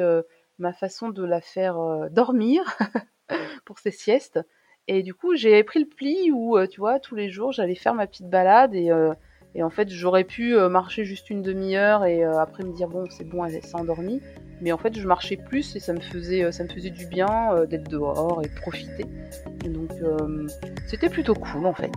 ma 0.57 0.73
façon 0.73 1.09
de 1.09 1.23
la 1.23 1.41
faire 1.41 1.77
dormir 2.11 2.63
pour 3.65 3.79
ses 3.79 3.91
siestes. 3.91 4.39
Et 4.87 5.03
du 5.03 5.13
coup, 5.13 5.35
j'ai 5.35 5.61
pris 5.65 5.79
le 5.79 5.89
pli 5.89 6.31
où, 6.31 6.57
tu 6.67 6.79
vois, 6.79 6.99
tous 7.01 7.15
les 7.15 7.29
jours, 7.29 7.51
j'allais 7.51 7.75
faire 7.75 7.93
ma 7.93 8.07
petite 8.07 8.29
balade 8.29 8.73
et 8.73 8.89
et 9.55 9.63
en 9.63 9.69
fait, 9.69 9.89
j'aurais 9.89 10.23
pu 10.23 10.55
euh, 10.55 10.69
marcher 10.69 11.03
juste 11.03 11.29
une 11.29 11.41
demi-heure 11.41 12.05
et 12.05 12.23
euh, 12.23 12.39
après 12.39 12.63
me 12.63 12.73
dire 12.73 12.87
bon, 12.87 13.05
c'est 13.09 13.23
bon, 13.23 13.45
elle 13.45 13.63
s'est 13.63 13.75
endormie. 13.75 14.21
Mais 14.61 14.71
en 14.71 14.77
fait, 14.77 14.97
je 14.97 15.07
marchais 15.07 15.37
plus 15.37 15.75
et 15.75 15.79
ça 15.79 15.93
me 15.93 15.99
faisait, 15.99 16.43
euh, 16.43 16.51
ça 16.51 16.63
me 16.63 16.69
faisait 16.69 16.89
du 16.89 17.05
bien 17.05 17.65
d'être 17.69 17.89
dehors 17.89 18.41
et 18.43 18.47
de 18.47 18.55
profiter. 18.55 19.05
donc, 19.65 19.91
c'était 20.87 21.09
plutôt 21.09 21.33
cool 21.33 21.65
en 21.65 21.73
fait. 21.73 21.91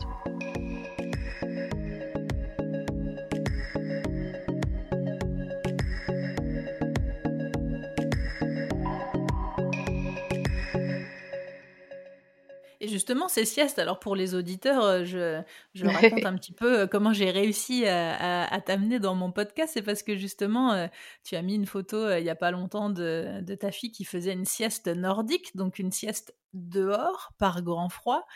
Justement, 13.11 13.27
ces 13.27 13.45
siestes, 13.45 13.81
alors 13.81 13.99
pour 13.99 14.15
les 14.15 14.37
auditeurs, 14.37 14.85
euh, 14.85 15.05
je, 15.05 15.43
je 15.75 15.85
raconte 15.87 16.25
un 16.25 16.37
petit 16.37 16.53
peu 16.53 16.81
euh, 16.81 16.87
comment 16.87 17.13
j'ai 17.13 17.33
réussi 17.33 17.85
à, 17.87 18.61
t'amener 18.65 19.01
dans 19.01 19.17
mon 19.17 19.33
podcast. 19.33 19.73
C'est 19.75 19.83
parce 19.83 20.05
que 20.05 20.17
justement, 20.17 20.73
euh, 20.73 20.87
tu 21.25 21.35
as 21.35 21.43
mis 21.43 21.57
une 21.57 21.67
photo 21.67 22.09
il 22.17 22.23
n'y 22.23 22.31
a 22.31 22.37
pas 22.37 22.53
longtemps 22.53 22.89
de, 22.89 23.41
de, 23.41 23.55
ta 23.57 23.73
fille 23.73 23.91
qui 23.91 24.05
faisait 24.05 24.33
une 24.33 24.45
sieste 24.45 24.87
nordique, 24.87 25.57
donc 25.57 25.81
une 25.81 25.91
sieste 25.91 26.35
dehors 26.53 27.33
par 27.39 27.63
grand 27.63 27.89
froid. 27.89 28.27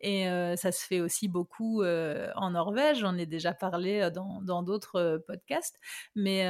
Et 0.00 0.24
ça 0.56 0.72
se 0.72 0.84
fait 0.86 1.00
aussi 1.00 1.28
beaucoup 1.28 1.82
en 1.82 2.50
Norvège. 2.50 2.98
J'en 2.98 3.16
ai 3.16 3.26
déjà 3.26 3.52
parlé 3.52 4.10
dans 4.10 4.62
d'autres 4.62 5.22
podcasts. 5.26 5.78
Mais, 6.14 6.46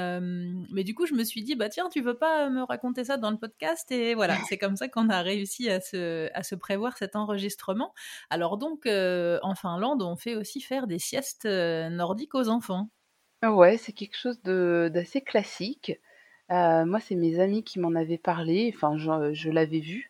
mais 0.72 0.84
du 0.84 0.94
coup, 0.94 1.06
je 1.06 1.14
me 1.14 1.24
suis 1.24 1.42
dit, 1.42 1.56
bah 1.56 1.68
tiens, 1.68 1.88
tu 1.88 2.00
veux 2.00 2.16
pas 2.16 2.48
me 2.48 2.62
raconter 2.62 3.04
ça 3.04 3.16
dans 3.16 3.30
le 3.30 3.38
podcast? 3.38 3.90
Et 3.90 4.14
voilà, 4.14 4.36
c'est 4.48 4.58
comme 4.58 4.76
ça 4.76 4.88
qu'on 4.88 5.08
a 5.08 5.22
réussi 5.22 5.68
à 5.70 5.80
se, 5.80 6.30
à 6.34 6.42
se 6.42 6.54
prévoir 6.54 6.96
cet 6.96 7.16
enregistrement. 7.16 7.92
Alors 8.30 8.56
donc, 8.56 8.86
en 8.86 9.54
Finlande, 9.54 10.02
on 10.02 10.16
fait 10.16 10.36
aussi 10.36 10.60
faire 10.60 10.86
des 10.86 10.98
siestes 10.98 11.46
nordiques 11.46 12.34
aux 12.34 12.48
enfants. 12.48 12.90
Ouais, 13.42 13.78
c'est 13.78 13.92
quelque 13.92 14.16
chose 14.16 14.40
d'assez 14.42 15.22
classique. 15.22 15.92
moi, 16.50 17.00
c'est 17.00 17.14
mes 17.14 17.40
amis 17.40 17.64
qui 17.64 17.78
m'en 17.78 17.94
avaient 17.94 18.18
parlé, 18.18 18.72
enfin, 18.74 18.96
je, 18.98 19.32
je 19.32 19.50
l'avais 19.50 19.80
vu. 19.80 20.09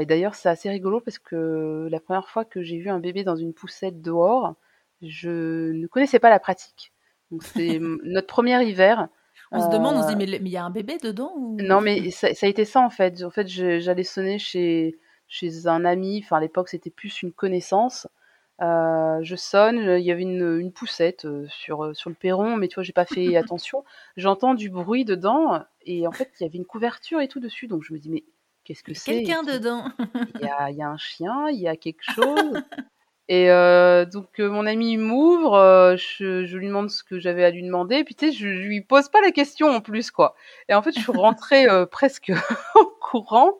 Et 0.00 0.06
d'ailleurs, 0.06 0.34
c'est 0.34 0.48
assez 0.48 0.68
rigolo 0.68 1.00
parce 1.00 1.18
que 1.18 1.88
la 1.90 2.00
première 2.00 2.28
fois 2.28 2.44
que 2.44 2.62
j'ai 2.62 2.78
vu 2.78 2.88
un 2.88 2.98
bébé 2.98 3.24
dans 3.24 3.36
une 3.36 3.54
poussette 3.54 4.00
dehors, 4.02 4.54
je 5.02 5.70
ne 5.72 5.86
connaissais 5.86 6.18
pas 6.18 6.30
la 6.30 6.40
pratique. 6.40 6.92
Donc, 7.30 7.42
c'est 7.42 7.78
notre 8.02 8.26
premier 8.26 8.62
hiver. 8.64 9.08
On 9.52 9.60
se 9.60 9.70
demande, 9.70 9.96
on 9.96 10.02
se 10.02 10.08
dit, 10.08 10.16
mais 10.16 10.24
il 10.24 10.48
y 10.48 10.56
a 10.56 10.64
un 10.64 10.70
bébé 10.70 10.98
dedans 11.00 11.32
Non, 11.38 11.80
mais 11.80 12.10
ça, 12.10 12.34
ça, 12.34 12.46
a 12.46 12.48
été 12.48 12.64
ça 12.64 12.80
en 12.80 12.90
fait. 12.90 13.22
En 13.22 13.30
fait, 13.30 13.46
j'allais 13.46 14.02
sonner 14.02 14.38
chez, 14.38 14.98
chez 15.28 15.66
un 15.66 15.84
ami. 15.84 16.20
Enfin, 16.24 16.38
à 16.38 16.40
l'époque, 16.40 16.68
c'était 16.68 16.90
plus 16.90 17.22
une 17.22 17.32
connaissance. 17.32 18.08
Euh, 18.62 19.18
je 19.22 19.36
sonne, 19.36 19.98
il 19.98 20.04
y 20.04 20.10
avait 20.10 20.22
une, 20.22 20.58
une 20.58 20.72
poussette 20.72 21.26
euh, 21.26 21.46
sur, 21.48 21.84
euh, 21.84 21.94
sur 21.94 22.08
le 22.08 22.16
perron, 22.16 22.56
mais 22.56 22.68
tu 22.68 22.76
vois, 22.76 22.84
j'ai 22.84 22.94
pas 22.94 23.04
fait 23.04 23.36
attention. 23.36 23.84
J'entends 24.16 24.54
du 24.54 24.70
bruit 24.70 25.04
dedans, 25.04 25.62
et 25.82 26.06
en 26.06 26.12
fait, 26.12 26.32
il 26.40 26.44
y 26.44 26.46
avait 26.46 26.56
une 26.56 26.64
couverture 26.64 27.20
et 27.20 27.28
tout 27.28 27.40
dessus, 27.40 27.66
donc 27.66 27.82
je 27.82 27.92
me 27.92 27.98
dis, 27.98 28.08
mais 28.08 28.24
qu'est-ce 28.66 28.82
que 28.82 28.94
c'est? 28.94 29.12
Quelqu'un 29.12 29.42
dedans 29.42 29.84
Il 30.34 30.40
y 30.42 30.48
a, 30.48 30.70
y 30.70 30.82
a, 30.82 30.88
un 30.88 30.96
chien, 30.96 31.48
il 31.50 31.60
y 31.60 31.68
a 31.68 31.76
quelque 31.76 32.02
chose. 32.02 32.62
Et 33.28 33.50
euh, 33.50 34.04
donc 34.04 34.38
euh, 34.38 34.48
mon 34.48 34.66
ami 34.66 34.96
m'ouvre, 34.98 35.54
euh, 35.54 35.96
je, 35.96 36.44
je, 36.46 36.56
lui 36.56 36.68
demande 36.68 36.90
ce 36.90 37.02
que 37.02 37.18
j'avais 37.18 37.44
à 37.44 37.50
lui 37.50 37.64
demander, 37.64 37.96
et 37.96 38.04
puis 38.04 38.14
tu 38.14 38.26
sais, 38.26 38.32
je, 38.32 38.46
je, 38.54 38.62
lui 38.62 38.82
pose 38.82 39.08
pas 39.08 39.20
la 39.20 39.32
question 39.32 39.68
en 39.68 39.80
plus 39.80 40.12
quoi. 40.12 40.36
Et 40.68 40.74
en 40.74 40.82
fait, 40.82 40.92
je 40.92 41.00
suis 41.00 41.10
rentrée 41.10 41.66
euh, 41.68 41.86
presque 41.86 42.30
en 42.76 42.84
courant 43.00 43.54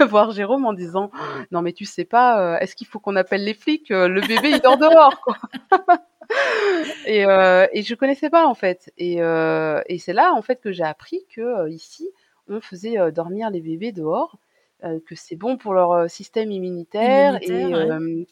voir 0.00 0.32
Jérôme 0.32 0.64
en 0.64 0.72
disant 0.72 1.12
non 1.52 1.62
mais 1.62 1.72
tu 1.72 1.84
sais 1.84 2.04
pas, 2.04 2.58
est-ce 2.60 2.74
qu'il 2.74 2.86
faut 2.88 2.98
qu'on 2.98 3.14
appelle 3.14 3.44
les 3.44 3.54
flics 3.54 3.90
Le 3.90 4.20
bébé 4.20 4.50
il 4.50 4.60
dort 4.60 4.76
dehors 4.76 5.20
quoi. 5.20 5.36
et, 7.06 7.22
et 7.22 7.82
je 7.82 7.94
connaissais 7.94 8.30
pas 8.30 8.46
en 8.46 8.54
fait. 8.54 8.92
Et, 8.96 9.16
et 9.18 9.98
c'est 9.98 10.12
là 10.12 10.32
en 10.34 10.42
fait 10.42 10.60
que 10.60 10.72
j'ai 10.72 10.84
appris 10.84 11.26
que 11.34 11.68
ici 11.68 12.08
on 12.54 12.60
faisait 12.60 13.12
dormir 13.12 13.50
les 13.50 13.60
bébés 13.60 13.92
dehors, 13.92 14.38
que 14.82 15.14
c'est 15.14 15.36
bon 15.36 15.56
pour 15.56 15.74
leur 15.74 16.10
système 16.10 16.50
immunitaire, 16.50 17.42
immunitaire 17.42 17.68
et 17.68 17.90
ouais 17.90 18.26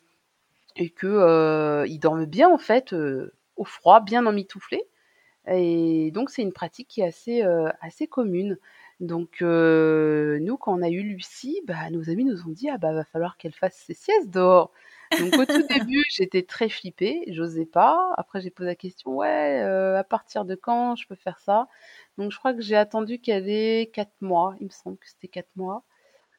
et 0.78 0.90
que 0.90 1.06
euh, 1.06 1.86
ils 1.86 1.98
dorment 1.98 2.24
bien 2.24 2.48
en 2.48 2.58
fait 2.58 2.92
euh, 2.92 3.34
au 3.56 3.64
froid, 3.64 4.00
bien 4.00 4.24
emmitouflés. 4.24 4.84
Et 5.46 6.10
donc 6.12 6.30
c'est 6.30 6.42
une 6.42 6.52
pratique 6.52 6.88
qui 6.88 7.00
est 7.00 7.06
assez 7.06 7.42
euh, 7.42 7.68
assez 7.80 8.06
commune. 8.06 8.58
Donc 9.00 9.40
nous, 9.40 10.56
quand 10.56 10.76
on 10.76 10.82
a 10.82 10.88
eu 10.88 11.02
Lucie, 11.02 11.60
bah, 11.66 11.90
nos 11.90 12.10
amis 12.10 12.24
nous 12.24 12.46
ont 12.46 12.50
dit 12.50 12.68
ah 12.68 12.78
bah 12.78 12.92
va 12.92 13.04
falloir 13.04 13.36
qu'elle 13.36 13.52
fasse 13.52 13.76
ses 13.76 13.94
siestes 13.94 14.30
dehors. 14.30 14.72
Donc 15.18 15.34
au 15.38 15.44
tout 15.44 15.66
début, 15.68 16.04
j'étais 16.10 16.42
très 16.42 16.68
flippée, 16.68 17.24
j'osais 17.28 17.66
pas. 17.66 18.12
Après, 18.16 18.40
j'ai 18.40 18.50
posé 18.50 18.68
la 18.68 18.74
question, 18.74 19.16
ouais, 19.16 19.60
à 19.60 20.04
partir 20.04 20.44
de 20.44 20.54
quand 20.54 20.96
je 20.96 21.06
peux 21.06 21.14
faire 21.14 21.38
ça? 21.40 21.68
Donc 22.18 22.32
je 22.32 22.38
crois 22.38 22.52
que 22.52 22.60
j'ai 22.60 22.76
attendu 22.76 23.20
qu'elle 23.20 23.48
ait 23.48 23.90
4 23.92 24.12
mois, 24.20 24.54
il 24.60 24.66
me 24.66 24.70
semble 24.70 24.98
que 24.98 25.08
c'était 25.08 25.28
4 25.28 25.48
mois. 25.56 25.84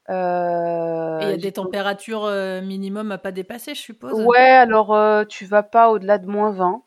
Euh, 0.09 1.19
et 1.19 1.25
il 1.25 1.29
y 1.29 1.33
a 1.33 1.37
des 1.37 1.51
températures 1.51 2.25
euh, 2.25 2.61
minimum 2.61 3.11
à 3.11 3.17
pas 3.17 3.31
dépasser, 3.31 3.75
je 3.75 3.81
suppose? 3.81 4.13
Ouais, 4.13 4.39
alors 4.39 4.93
euh, 4.93 5.23
tu 5.25 5.45
vas 5.45 5.61
pas 5.63 5.91
au-delà 5.91 6.17
de 6.17 6.25
moins 6.25 6.51
20. 6.51 6.83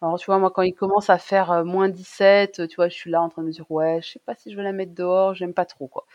Alors 0.00 0.18
tu 0.18 0.26
vois, 0.26 0.38
moi 0.38 0.50
quand 0.50 0.62
il 0.62 0.74
commence 0.74 1.10
à 1.10 1.18
faire 1.18 1.50
euh, 1.50 1.64
moins 1.64 1.88
17, 1.88 2.68
tu 2.68 2.76
vois, 2.76 2.88
je 2.88 2.94
suis 2.94 3.10
là 3.10 3.20
en 3.22 3.28
train 3.28 3.42
de 3.42 3.48
me 3.48 3.52
dire, 3.52 3.70
ouais, 3.70 4.00
je 4.02 4.12
sais 4.12 4.20
pas 4.24 4.34
si 4.34 4.50
je 4.50 4.56
vais 4.56 4.62
la 4.62 4.72
mettre 4.72 4.94
dehors, 4.94 5.34
j'aime 5.34 5.54
pas 5.54 5.66
trop, 5.66 5.88
quoi. 5.88 6.06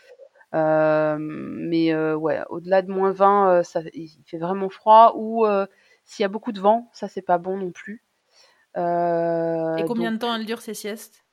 Mais 0.52 1.94
ouais, 2.14 2.40
au-delà 2.48 2.82
de 2.82 2.90
moins 2.90 3.12
20, 3.12 3.62
ça, 3.62 3.80
il 3.92 4.10
fait 4.26 4.38
vraiment 4.38 4.68
froid. 4.68 5.14
Ou 5.16 5.46
s'il 6.04 6.22
y 6.22 6.26
a 6.26 6.28
beaucoup 6.28 6.52
de 6.52 6.60
vent, 6.60 6.90
ça 6.92 7.08
c'est 7.08 7.22
pas 7.22 7.38
bon 7.38 7.56
non 7.56 7.70
plus. 7.70 8.02
et 8.76 9.84
combien 9.86 10.12
de 10.12 10.18
temps 10.18 10.34
elle 10.34 10.46
dure 10.46 10.60
ces 10.60 10.74
siestes? 10.74 11.24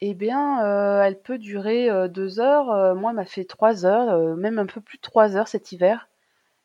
Eh 0.00 0.14
bien, 0.14 0.64
euh, 0.64 1.02
elle 1.02 1.20
peut 1.20 1.38
durer 1.38 1.90
euh, 1.90 2.06
deux 2.08 2.38
heures. 2.40 2.70
Euh, 2.70 2.94
moi, 2.94 3.10
elle 3.10 3.16
m'a 3.16 3.24
fait 3.24 3.44
trois 3.44 3.84
heures, 3.84 4.36
même 4.36 4.58
un 4.58 4.66
peu 4.66 4.80
plus 4.80 4.98
de 4.98 5.02
trois 5.02 5.36
heures 5.36 5.48
cet 5.48 5.72
hiver. 5.72 6.08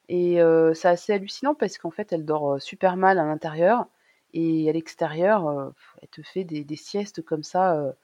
Et 0.10 0.40
c'est 0.76 0.90
assez 0.90 1.14
hallucinant 1.14 1.56
parce 1.56 1.78
qu'en 1.78 1.90
fait, 1.92 2.12
elle 2.14 2.26
dort 2.26 2.62
super 2.62 2.98
mal 2.98 3.18
à 3.20 3.26
l'intérieur 3.26 3.88
et 4.34 4.70
à 4.70 4.74
l'extérieur, 4.74 5.74
elle 6.02 6.08
te 6.10 6.22
fait 6.22 6.44
des, 6.44 6.64
des 6.64 6.76
siestes 6.76 7.24
comme 7.24 7.44
ça. 7.44 7.96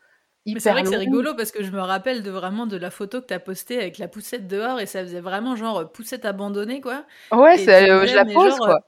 Mais 0.45 0.60
c'est 0.60 0.71
vrai 0.71 0.84
que 0.84 0.89
c'est 0.89 0.97
rigolo 0.97 1.36
parce 1.36 1.52
que 1.52 1.63
je 1.63 1.71
me 1.71 1.82
rappelle 1.82 2.23
de 2.23 2.32
vraiment 2.32 2.65
de 2.65 2.78
la 2.78 2.89
photo 2.89 3.21
que 3.21 3.28
tu 3.28 3.34
as 3.34 3.39
postée 3.39 3.78
avec 3.78 3.97
la 3.97 4.08
poussette 4.08 4.47
dehors 4.47 4.80
et 4.80 4.86
ça 4.86 5.02
faisait 5.02 5.19
vraiment 5.19 5.56
genre 5.56 5.91
poussette 5.91 6.25
abandonnée 6.25 6.82
quoi. 6.82 7.06
Ouais, 7.32 7.58
je 7.58 8.15
la 8.15 8.25
pose 8.25 8.58
quoi 8.58 8.80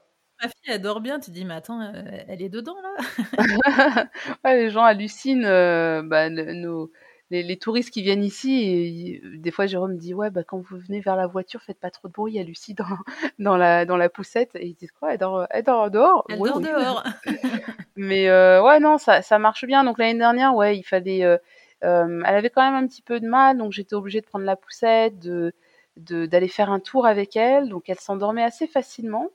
ma 0.42 0.48
fille, 0.48 0.74
elle 0.74 0.82
dort 0.82 1.00
bien. 1.00 1.20
Tu 1.20 1.30
dis, 1.30 1.44
mais 1.44 1.54
attends, 1.54 1.80
euh, 1.80 2.02
elle 2.28 2.42
est 2.42 2.48
dedans, 2.48 2.76
là 2.82 4.06
ouais, 4.44 4.56
Les 4.56 4.70
gens 4.70 4.84
hallucinent. 4.84 5.44
Euh, 5.44 6.02
bah, 6.02 6.28
nos, 6.30 6.90
les, 7.32 7.42
les, 7.42 7.56
touristes 7.56 7.90
qui 7.90 8.02
viennent 8.02 8.22
ici, 8.22 9.20
et, 9.24 9.38
des 9.38 9.50
fois, 9.50 9.66
Jérôme 9.66 9.94
me 9.94 9.98
dit, 9.98 10.14
ouais, 10.14 10.30
bah, 10.30 10.44
quand 10.44 10.58
vous 10.58 10.78
venez 10.78 11.00
vers 11.00 11.16
la 11.16 11.26
voiture, 11.26 11.62
faites 11.62 11.80
pas 11.80 11.90
trop 11.90 12.08
de 12.08 12.12
bruit. 12.12 12.34
Il 12.34 12.36
y 12.36 12.40
a 12.40 12.44
Lucie 12.44 12.74
dans, 12.74 12.84
dans, 13.38 13.56
la, 13.56 13.84
dans 13.84 13.96
la 13.96 14.08
poussette. 14.08 14.50
Et 14.54 14.66
ils 14.66 14.74
disent, 14.74 14.92
quoi, 14.92 15.12
elle 15.12 15.18
dort, 15.18 15.46
elle 15.50 15.64
dort 15.64 15.90
dehors? 15.90 16.24
Elle 16.28 16.38
dort 16.38 16.60
dehors. 16.60 17.04
mais 17.96 18.28
euh, 18.28 18.62
ouais, 18.62 18.80
non, 18.80 18.98
ça, 18.98 19.22
ça 19.22 19.38
marche 19.38 19.64
bien. 19.64 19.82
Donc 19.82 19.98
l'année 19.98 20.18
dernière, 20.18 20.54
ouais, 20.54 20.76
il 20.76 20.84
fallait... 20.84 21.24
Euh, 21.24 21.38
elle 21.82 22.36
avait 22.36 22.50
quand 22.50 22.62
même 22.62 22.80
un 22.80 22.86
petit 22.86 23.02
peu 23.02 23.18
de 23.18 23.26
mal, 23.26 23.58
donc 23.58 23.72
j'étais 23.72 23.94
obligée 23.94 24.20
de 24.20 24.26
prendre 24.26 24.44
la 24.44 24.54
poussette, 24.54 25.18
de 25.18 25.52
d'aller 25.96 26.48
faire 26.48 26.70
un 26.70 26.80
tour 26.80 27.06
avec 27.06 27.36
elle. 27.36 27.68
Donc 27.68 27.88
elle 27.88 27.98
s'endormait 27.98 28.44
assez 28.44 28.66
facilement. 28.66 29.28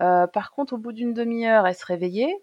Euh, 0.00 0.26
par 0.26 0.52
contre, 0.52 0.74
au 0.74 0.78
bout 0.78 0.92
d'une 0.92 1.14
demi-heure, 1.14 1.66
elle 1.66 1.74
se 1.74 1.86
réveillait. 1.86 2.36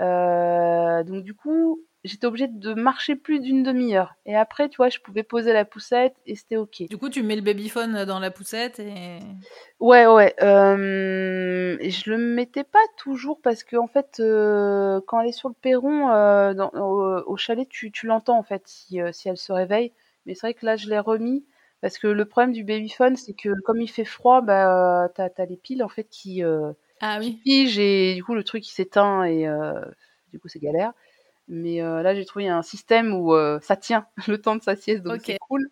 Euh, 0.00 1.02
donc 1.04 1.22
du 1.22 1.34
coup, 1.34 1.80
j'étais 2.04 2.26
obligée 2.26 2.48
de 2.48 2.74
marcher 2.74 3.14
plus 3.14 3.40
d'une 3.40 3.62
demi-heure. 3.62 4.14
Et 4.26 4.34
après, 4.34 4.68
tu 4.68 4.76
vois, 4.76 4.88
je 4.88 4.98
pouvais 4.98 5.22
poser 5.22 5.52
la 5.52 5.64
poussette 5.64 6.14
et 6.26 6.34
c'était 6.34 6.56
ok. 6.56 6.88
Du 6.88 6.98
coup, 6.98 7.08
tu 7.08 7.22
mets 7.22 7.36
le 7.36 7.42
babyphone 7.42 8.04
dans 8.04 8.18
la 8.18 8.30
poussette 8.30 8.80
et. 8.80 9.18
Ouais, 9.78 10.06
ouais. 10.06 10.34
Euh, 10.42 11.78
je 11.80 12.10
le 12.10 12.18
mettais 12.18 12.64
pas 12.64 12.84
toujours 12.96 13.40
parce 13.40 13.62
que 13.62 13.76
en 13.76 13.86
fait, 13.86 14.18
euh, 14.20 15.00
quand 15.06 15.20
elle 15.20 15.28
est 15.28 15.32
sur 15.32 15.48
le 15.48 15.54
perron 15.54 16.10
euh, 16.10 16.54
dans, 16.54 16.70
au, 16.72 17.36
chalet, 17.36 17.68
tu, 17.68 17.92
tu 17.92 18.06
l'entends 18.06 18.38
en 18.38 18.42
fait 18.42 18.62
si, 18.66 19.00
euh, 19.00 19.12
si 19.12 19.28
elle 19.28 19.36
se 19.36 19.52
réveille. 19.52 19.92
Mais 20.26 20.34
c'est 20.34 20.48
vrai 20.48 20.54
que 20.54 20.66
là, 20.66 20.76
je 20.76 20.88
l'ai 20.88 20.98
remis 20.98 21.44
parce 21.80 21.98
que 21.98 22.06
le 22.06 22.24
problème 22.24 22.52
du 22.52 22.64
babyphone, 22.64 23.16
c'est 23.16 23.34
que 23.34 23.48
comme 23.64 23.80
il 23.80 23.88
fait 23.88 24.04
froid, 24.04 24.40
bah, 24.40 25.08
t'as 25.14 25.28
as 25.36 25.46
les 25.46 25.56
piles 25.56 25.82
en 25.82 25.88
fait 25.88 26.04
qui 26.04 26.42
ah 27.00 27.18
oui. 27.18 27.40
Pige 27.42 27.80
et 27.80 28.14
du 28.14 28.22
coup 28.22 28.34
le 28.36 28.44
truc 28.44 28.68
il 28.68 28.70
s'éteint 28.70 29.24
et 29.24 29.48
du 30.32 30.38
coup 30.38 30.46
c'est 30.46 30.60
galère. 30.60 30.92
Mais 31.48 31.82
euh, 31.82 32.02
là 32.02 32.14
j'ai 32.14 32.24
trouvé 32.24 32.48
un 32.48 32.62
système 32.62 33.14
où 33.14 33.34
euh, 33.34 33.58
ça 33.60 33.76
tient 33.76 34.06
le 34.28 34.40
temps 34.40 34.56
de 34.56 34.62
sa 34.62 34.76
sieste 34.76 35.02
donc 35.02 35.22
c'est 35.24 35.38
cool. 35.38 35.68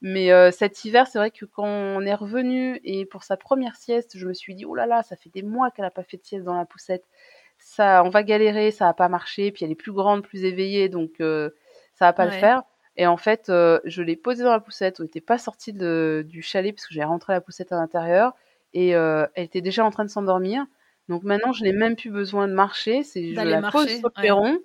Mais 0.00 0.30
euh, 0.30 0.50
cet 0.50 0.84
hiver 0.84 1.06
c'est 1.06 1.18
vrai 1.18 1.30
que 1.30 1.44
quand 1.44 1.66
on 1.66 2.02
est 2.02 2.14
revenu 2.14 2.80
et 2.84 3.04
pour 3.06 3.24
sa 3.24 3.36
première 3.36 3.76
sieste 3.76 4.16
je 4.16 4.26
me 4.26 4.34
suis 4.34 4.54
dit 4.54 4.64
oh 4.64 4.74
là 4.74 4.86
là 4.86 5.02
ça 5.02 5.16
fait 5.16 5.30
des 5.30 5.42
mois 5.42 5.70
qu'elle 5.70 5.86
a 5.86 5.90
pas 5.90 6.04
fait 6.04 6.18
de 6.18 6.24
sieste 6.24 6.44
dans 6.44 6.56
la 6.56 6.64
poussette. 6.64 7.04
Ça 7.58 8.02
on 8.04 8.10
va 8.10 8.22
galérer 8.22 8.70
ça 8.70 8.86
va 8.86 8.94
pas 8.94 9.08
marcher 9.08 9.50
puis 9.50 9.64
elle 9.64 9.72
est 9.72 9.76
plus 9.76 9.92
grande 9.92 10.22
plus 10.22 10.44
éveillée 10.44 10.88
donc 10.88 11.14
ça 11.18 12.04
va 12.04 12.12
pas 12.12 12.26
ouais. 12.26 12.34
le 12.34 12.38
faire. 12.38 12.62
Et 13.00 13.06
en 13.06 13.16
fait, 13.16 13.44
je 13.46 14.02
l'ai 14.02 14.16
posée 14.16 14.42
dans 14.42 14.50
la 14.50 14.58
poussette. 14.58 14.98
On 14.98 15.04
n'était 15.04 15.20
pas 15.20 15.38
sorti 15.38 15.72
du 15.72 16.42
chalet 16.42 16.74
parce 16.74 16.84
que 16.84 16.94
j'ai 16.94 17.04
rentré 17.04 17.32
la 17.32 17.40
poussette 17.40 17.70
à 17.70 17.76
l'intérieur 17.76 18.34
et 18.74 18.94
euh, 18.94 19.26
elle 19.34 19.44
était 19.44 19.60
déjà 19.60 19.84
en 19.84 19.90
train 19.90 20.04
de 20.04 20.10
s'endormir. 20.10 20.64
Donc 21.08 21.22
maintenant, 21.22 21.52
je 21.52 21.64
n'ai 21.64 21.72
même 21.72 21.96
plus 21.96 22.10
besoin 22.10 22.48
de 22.48 22.52
marcher, 22.52 23.02
c'est 23.02 23.30
je 23.30 23.34
la 23.34 23.60
marcher, 23.60 23.78
pose 23.78 23.88
sur 23.88 24.10
le 24.14 24.22
perron 24.22 24.58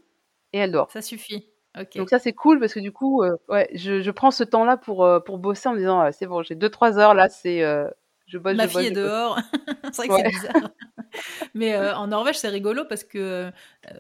et 0.54 0.60
elle 0.60 0.72
dort. 0.72 0.90
Ça 0.92 1.02
suffit. 1.02 1.50
Okay. 1.78 1.98
Donc 1.98 2.10
ça 2.10 2.20
c'est 2.20 2.34
cool 2.34 2.60
parce 2.60 2.74
que 2.74 2.80
du 2.80 2.92
coup, 2.92 3.24
euh, 3.24 3.36
ouais, 3.50 3.68
je, 3.74 4.02
je, 4.02 4.12
prends 4.12 4.30
ce 4.30 4.44
temps-là 4.44 4.78
pour 4.78 5.04
euh, 5.04 5.20
pour 5.20 5.40
bosser 5.40 5.70
en 5.70 5.74
me 5.74 5.80
disant 5.80 6.08
c'est 6.12 6.28
bon, 6.28 6.44
j'ai 6.44 6.54
deux 6.54 6.70
trois 6.70 7.00
heures 7.00 7.16
là, 7.16 7.30
c'est 7.30 7.64
euh, 7.64 7.90
je 8.28 8.38
bosse. 8.38 8.56
Ma 8.56 8.68
je 8.68 8.78
fille 8.78 8.78
bosse, 8.78 8.88
est 8.90 8.92
dehors. 8.92 9.40
c'est 9.92 9.96
vrai 9.96 10.08
que 10.08 10.14
ouais. 10.14 10.24
c'est 10.24 10.30
bizarre. 10.30 10.70
Mais 11.56 11.78
en 11.78 12.08
Norvège, 12.08 12.38
c'est 12.38 12.50
rigolo 12.50 12.86
parce 12.86 13.04
que 13.04 13.52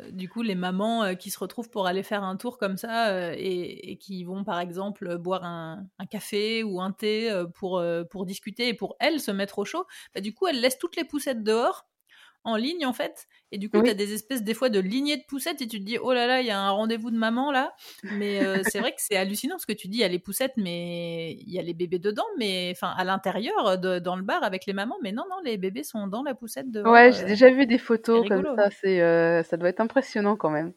du 0.09 0.29
coup, 0.29 0.41
les 0.41 0.55
mamans 0.55 1.13
qui 1.13 1.29
se 1.29 1.37
retrouvent 1.37 1.69
pour 1.69 1.85
aller 1.85 2.01
faire 2.01 2.23
un 2.23 2.37
tour 2.37 2.57
comme 2.57 2.75
ça 2.75 3.35
et, 3.35 3.91
et, 3.91 3.97
qui 3.97 4.23
vont 4.23 4.43
par 4.43 4.59
exemple 4.59 5.19
boire 5.19 5.43
un, 5.43 5.85
un 5.99 6.05
café 6.07 6.63
ou 6.63 6.81
un 6.81 6.91
thé 6.91 7.29
pour, 7.53 7.83
pour 8.09 8.25
discuter 8.25 8.69
et 8.69 8.73
pour 8.73 8.95
elles 8.99 9.19
se 9.19 9.29
mettre 9.29 9.59
au 9.59 9.65
chaud, 9.65 9.85
bah, 10.15 10.21
du 10.21 10.33
coup, 10.33 10.47
elles 10.47 10.59
laissent 10.59 10.79
toutes 10.79 10.95
les 10.95 11.03
poussettes 11.03 11.43
dehors 11.43 11.85
en 12.43 12.55
ligne 12.55 12.85
en 12.85 12.93
fait. 12.93 13.27
Et 13.51 13.57
du 13.57 13.69
coup, 13.69 13.77
oui. 13.77 13.83
tu 13.83 13.89
as 13.89 13.93
des 13.93 14.13
espèces 14.13 14.43
des 14.43 14.53
fois 14.53 14.69
de 14.69 14.79
lignées 14.79 15.17
de 15.17 15.23
poussettes 15.27 15.61
et 15.61 15.67
tu 15.67 15.79
te 15.79 15.83
dis, 15.83 15.97
oh 15.97 16.11
là 16.11 16.25
là, 16.27 16.41
il 16.41 16.47
y 16.47 16.51
a 16.51 16.59
un 16.59 16.71
rendez-vous 16.71 17.11
de 17.11 17.17
maman 17.17 17.51
là. 17.51 17.73
Mais 18.13 18.43
euh, 18.43 18.61
c'est 18.63 18.79
vrai 18.79 18.91
que 18.91 18.97
c'est 18.99 19.15
hallucinant 19.15 19.57
ce 19.57 19.65
que 19.65 19.73
tu 19.73 19.87
dis, 19.87 19.97
il 19.97 20.01
y 20.01 20.03
a 20.03 20.07
les 20.07 20.19
poussettes, 20.19 20.53
mais 20.57 21.33
il 21.33 21.53
y 21.53 21.59
a 21.59 21.61
les 21.61 21.73
bébés 21.73 21.99
dedans, 21.99 22.25
mais 22.37 22.71
enfin 22.75 22.93
à 22.97 23.03
l'intérieur, 23.03 23.77
dans 23.77 24.15
le 24.15 24.23
bar 24.23 24.43
avec 24.43 24.65
les 24.65 24.73
mamans. 24.73 24.97
Mais 25.03 25.11
non, 25.11 25.23
non, 25.29 25.37
les 25.43 25.57
bébés 25.57 25.83
sont 25.83 26.07
dans 26.07 26.23
la 26.23 26.33
poussette. 26.33 26.71
Dehors, 26.71 26.91
ouais, 26.91 27.11
j'ai 27.11 27.23
euh, 27.23 27.27
déjà 27.27 27.49
vu 27.49 27.65
des 27.65 27.77
photos 27.77 28.27
comme 28.27 28.55
ça. 28.55 28.69
C'est, 28.81 29.01
euh, 29.01 29.43
ça 29.43 29.57
doit 29.57 29.69
être 29.69 29.81
impressionnant 29.81 30.35
quand 30.35 30.49
même. 30.49 30.73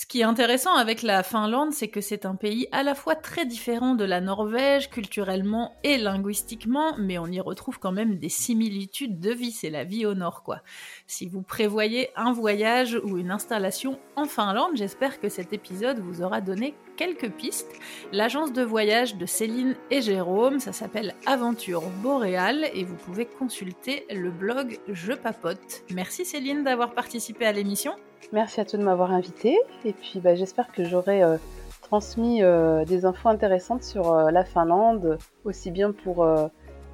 Ce 0.00 0.06
qui 0.06 0.20
est 0.20 0.24
intéressant 0.24 0.74
avec 0.76 1.02
la 1.02 1.22
Finlande, 1.22 1.74
c'est 1.74 1.88
que 1.88 2.00
c'est 2.00 2.24
un 2.24 2.34
pays 2.34 2.66
à 2.72 2.82
la 2.82 2.94
fois 2.94 3.14
très 3.14 3.44
différent 3.44 3.94
de 3.94 4.04
la 4.04 4.22
Norvège, 4.22 4.88
culturellement 4.88 5.76
et 5.84 5.98
linguistiquement, 5.98 6.96
mais 6.96 7.18
on 7.18 7.26
y 7.26 7.38
retrouve 7.38 7.78
quand 7.78 7.92
même 7.92 8.16
des 8.16 8.30
similitudes 8.30 9.20
de 9.20 9.30
vie, 9.30 9.50
c'est 9.50 9.68
la 9.68 9.84
vie 9.84 10.06
au 10.06 10.14
nord 10.14 10.42
quoi. 10.42 10.62
Si 11.06 11.28
vous 11.28 11.42
prévoyez 11.42 12.08
un 12.16 12.32
voyage 12.32 12.98
ou 13.04 13.18
une 13.18 13.30
installation 13.30 14.00
en 14.16 14.24
Finlande, 14.24 14.74
j'espère 14.74 15.20
que 15.20 15.28
cet 15.28 15.52
épisode 15.52 15.98
vous 15.98 16.22
aura 16.22 16.40
donné 16.40 16.74
quelques 16.96 17.30
pistes. 17.30 17.78
L'agence 18.10 18.54
de 18.54 18.62
voyage 18.62 19.16
de 19.16 19.26
Céline 19.26 19.76
et 19.90 20.00
Jérôme, 20.00 20.60
ça 20.60 20.72
s'appelle 20.72 21.14
Aventure 21.26 21.90
Boréale 22.02 22.70
et 22.72 22.84
vous 22.84 22.96
pouvez 22.96 23.26
consulter 23.26 24.06
le 24.08 24.30
blog 24.30 24.78
Je 24.88 25.12
Papote. 25.12 25.82
Merci 25.90 26.24
Céline 26.24 26.64
d'avoir 26.64 26.94
participé 26.94 27.44
à 27.44 27.52
l'émission. 27.52 27.92
Merci 28.32 28.60
à 28.60 28.64
toi 28.64 28.78
de 28.78 28.84
m'avoir 28.84 29.12
invité 29.12 29.58
et 29.84 29.92
puis 29.92 30.20
bah, 30.20 30.34
j'espère 30.34 30.70
que 30.72 30.84
j'aurai 30.84 31.22
euh, 31.22 31.36
transmis 31.82 32.42
euh, 32.42 32.84
des 32.84 33.04
infos 33.04 33.28
intéressantes 33.28 33.82
sur 33.82 34.12
euh, 34.12 34.30
la 34.30 34.44
Finlande, 34.44 35.18
aussi 35.44 35.70
bien 35.70 35.92
pour 35.92 36.26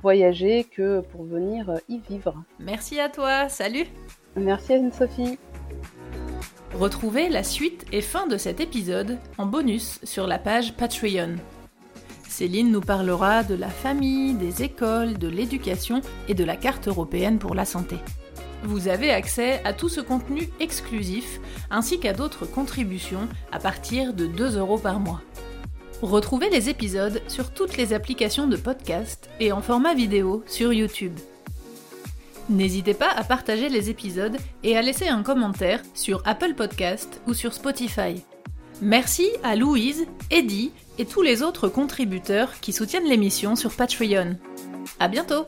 voyager 0.02 0.64
que 0.64 1.00
pour 1.00 1.24
venir 1.24 1.74
y 1.88 1.98
vivre. 1.98 2.42
Merci 2.58 3.00
à 3.00 3.08
toi, 3.08 3.48
salut 3.48 3.86
Merci 4.36 4.74
Anne-Sophie 4.74 5.38
Retrouvez 6.74 7.28
la 7.28 7.42
suite 7.42 7.86
et 7.92 8.02
fin 8.02 8.26
de 8.26 8.36
cet 8.36 8.60
épisode 8.60 9.18
en 9.38 9.46
bonus 9.46 9.98
sur 10.04 10.26
la 10.26 10.38
page 10.38 10.74
Patreon. 10.74 11.36
Céline 12.28 12.70
nous 12.70 12.82
parlera 12.82 13.44
de 13.44 13.54
la 13.54 13.68
famille, 13.70 14.34
des 14.34 14.62
écoles, 14.62 15.16
de 15.16 15.28
l'éducation 15.28 16.02
et 16.28 16.34
de 16.34 16.44
la 16.44 16.56
carte 16.56 16.86
européenne 16.86 17.38
pour 17.38 17.54
la 17.54 17.64
santé. 17.64 17.96
Vous 18.62 18.88
avez 18.88 19.10
accès 19.10 19.60
à 19.64 19.72
tout 19.72 19.88
ce 19.88 20.00
contenu 20.00 20.48
exclusif 20.60 21.40
ainsi 21.70 22.00
qu'à 22.00 22.12
d'autres 22.12 22.46
contributions 22.46 23.28
à 23.52 23.58
partir 23.58 24.12
de 24.12 24.26
2 24.26 24.58
euros 24.58 24.78
par 24.78 25.00
mois. 25.00 25.22
Retrouvez 26.02 26.50
les 26.50 26.68
épisodes 26.68 27.22
sur 27.28 27.52
toutes 27.52 27.76
les 27.76 27.92
applications 27.92 28.46
de 28.46 28.56
podcast 28.56 29.30
et 29.40 29.52
en 29.52 29.62
format 29.62 29.94
vidéo 29.94 30.44
sur 30.46 30.72
YouTube. 30.72 31.14
N'hésitez 32.48 32.94
pas 32.94 33.10
à 33.10 33.24
partager 33.24 33.68
les 33.68 33.90
épisodes 33.90 34.36
et 34.62 34.76
à 34.76 34.82
laisser 34.82 35.08
un 35.08 35.22
commentaire 35.22 35.82
sur 35.94 36.22
Apple 36.26 36.54
Podcast 36.54 37.20
ou 37.26 37.34
sur 37.34 37.52
Spotify. 37.52 38.22
Merci 38.82 39.28
à 39.42 39.56
Louise, 39.56 40.06
Eddie 40.30 40.70
et 40.98 41.06
tous 41.06 41.22
les 41.22 41.42
autres 41.42 41.68
contributeurs 41.68 42.60
qui 42.60 42.72
soutiennent 42.72 43.08
l'émission 43.08 43.56
sur 43.56 43.72
Patreon. 43.74 44.36
À 45.00 45.08
bientôt! 45.08 45.46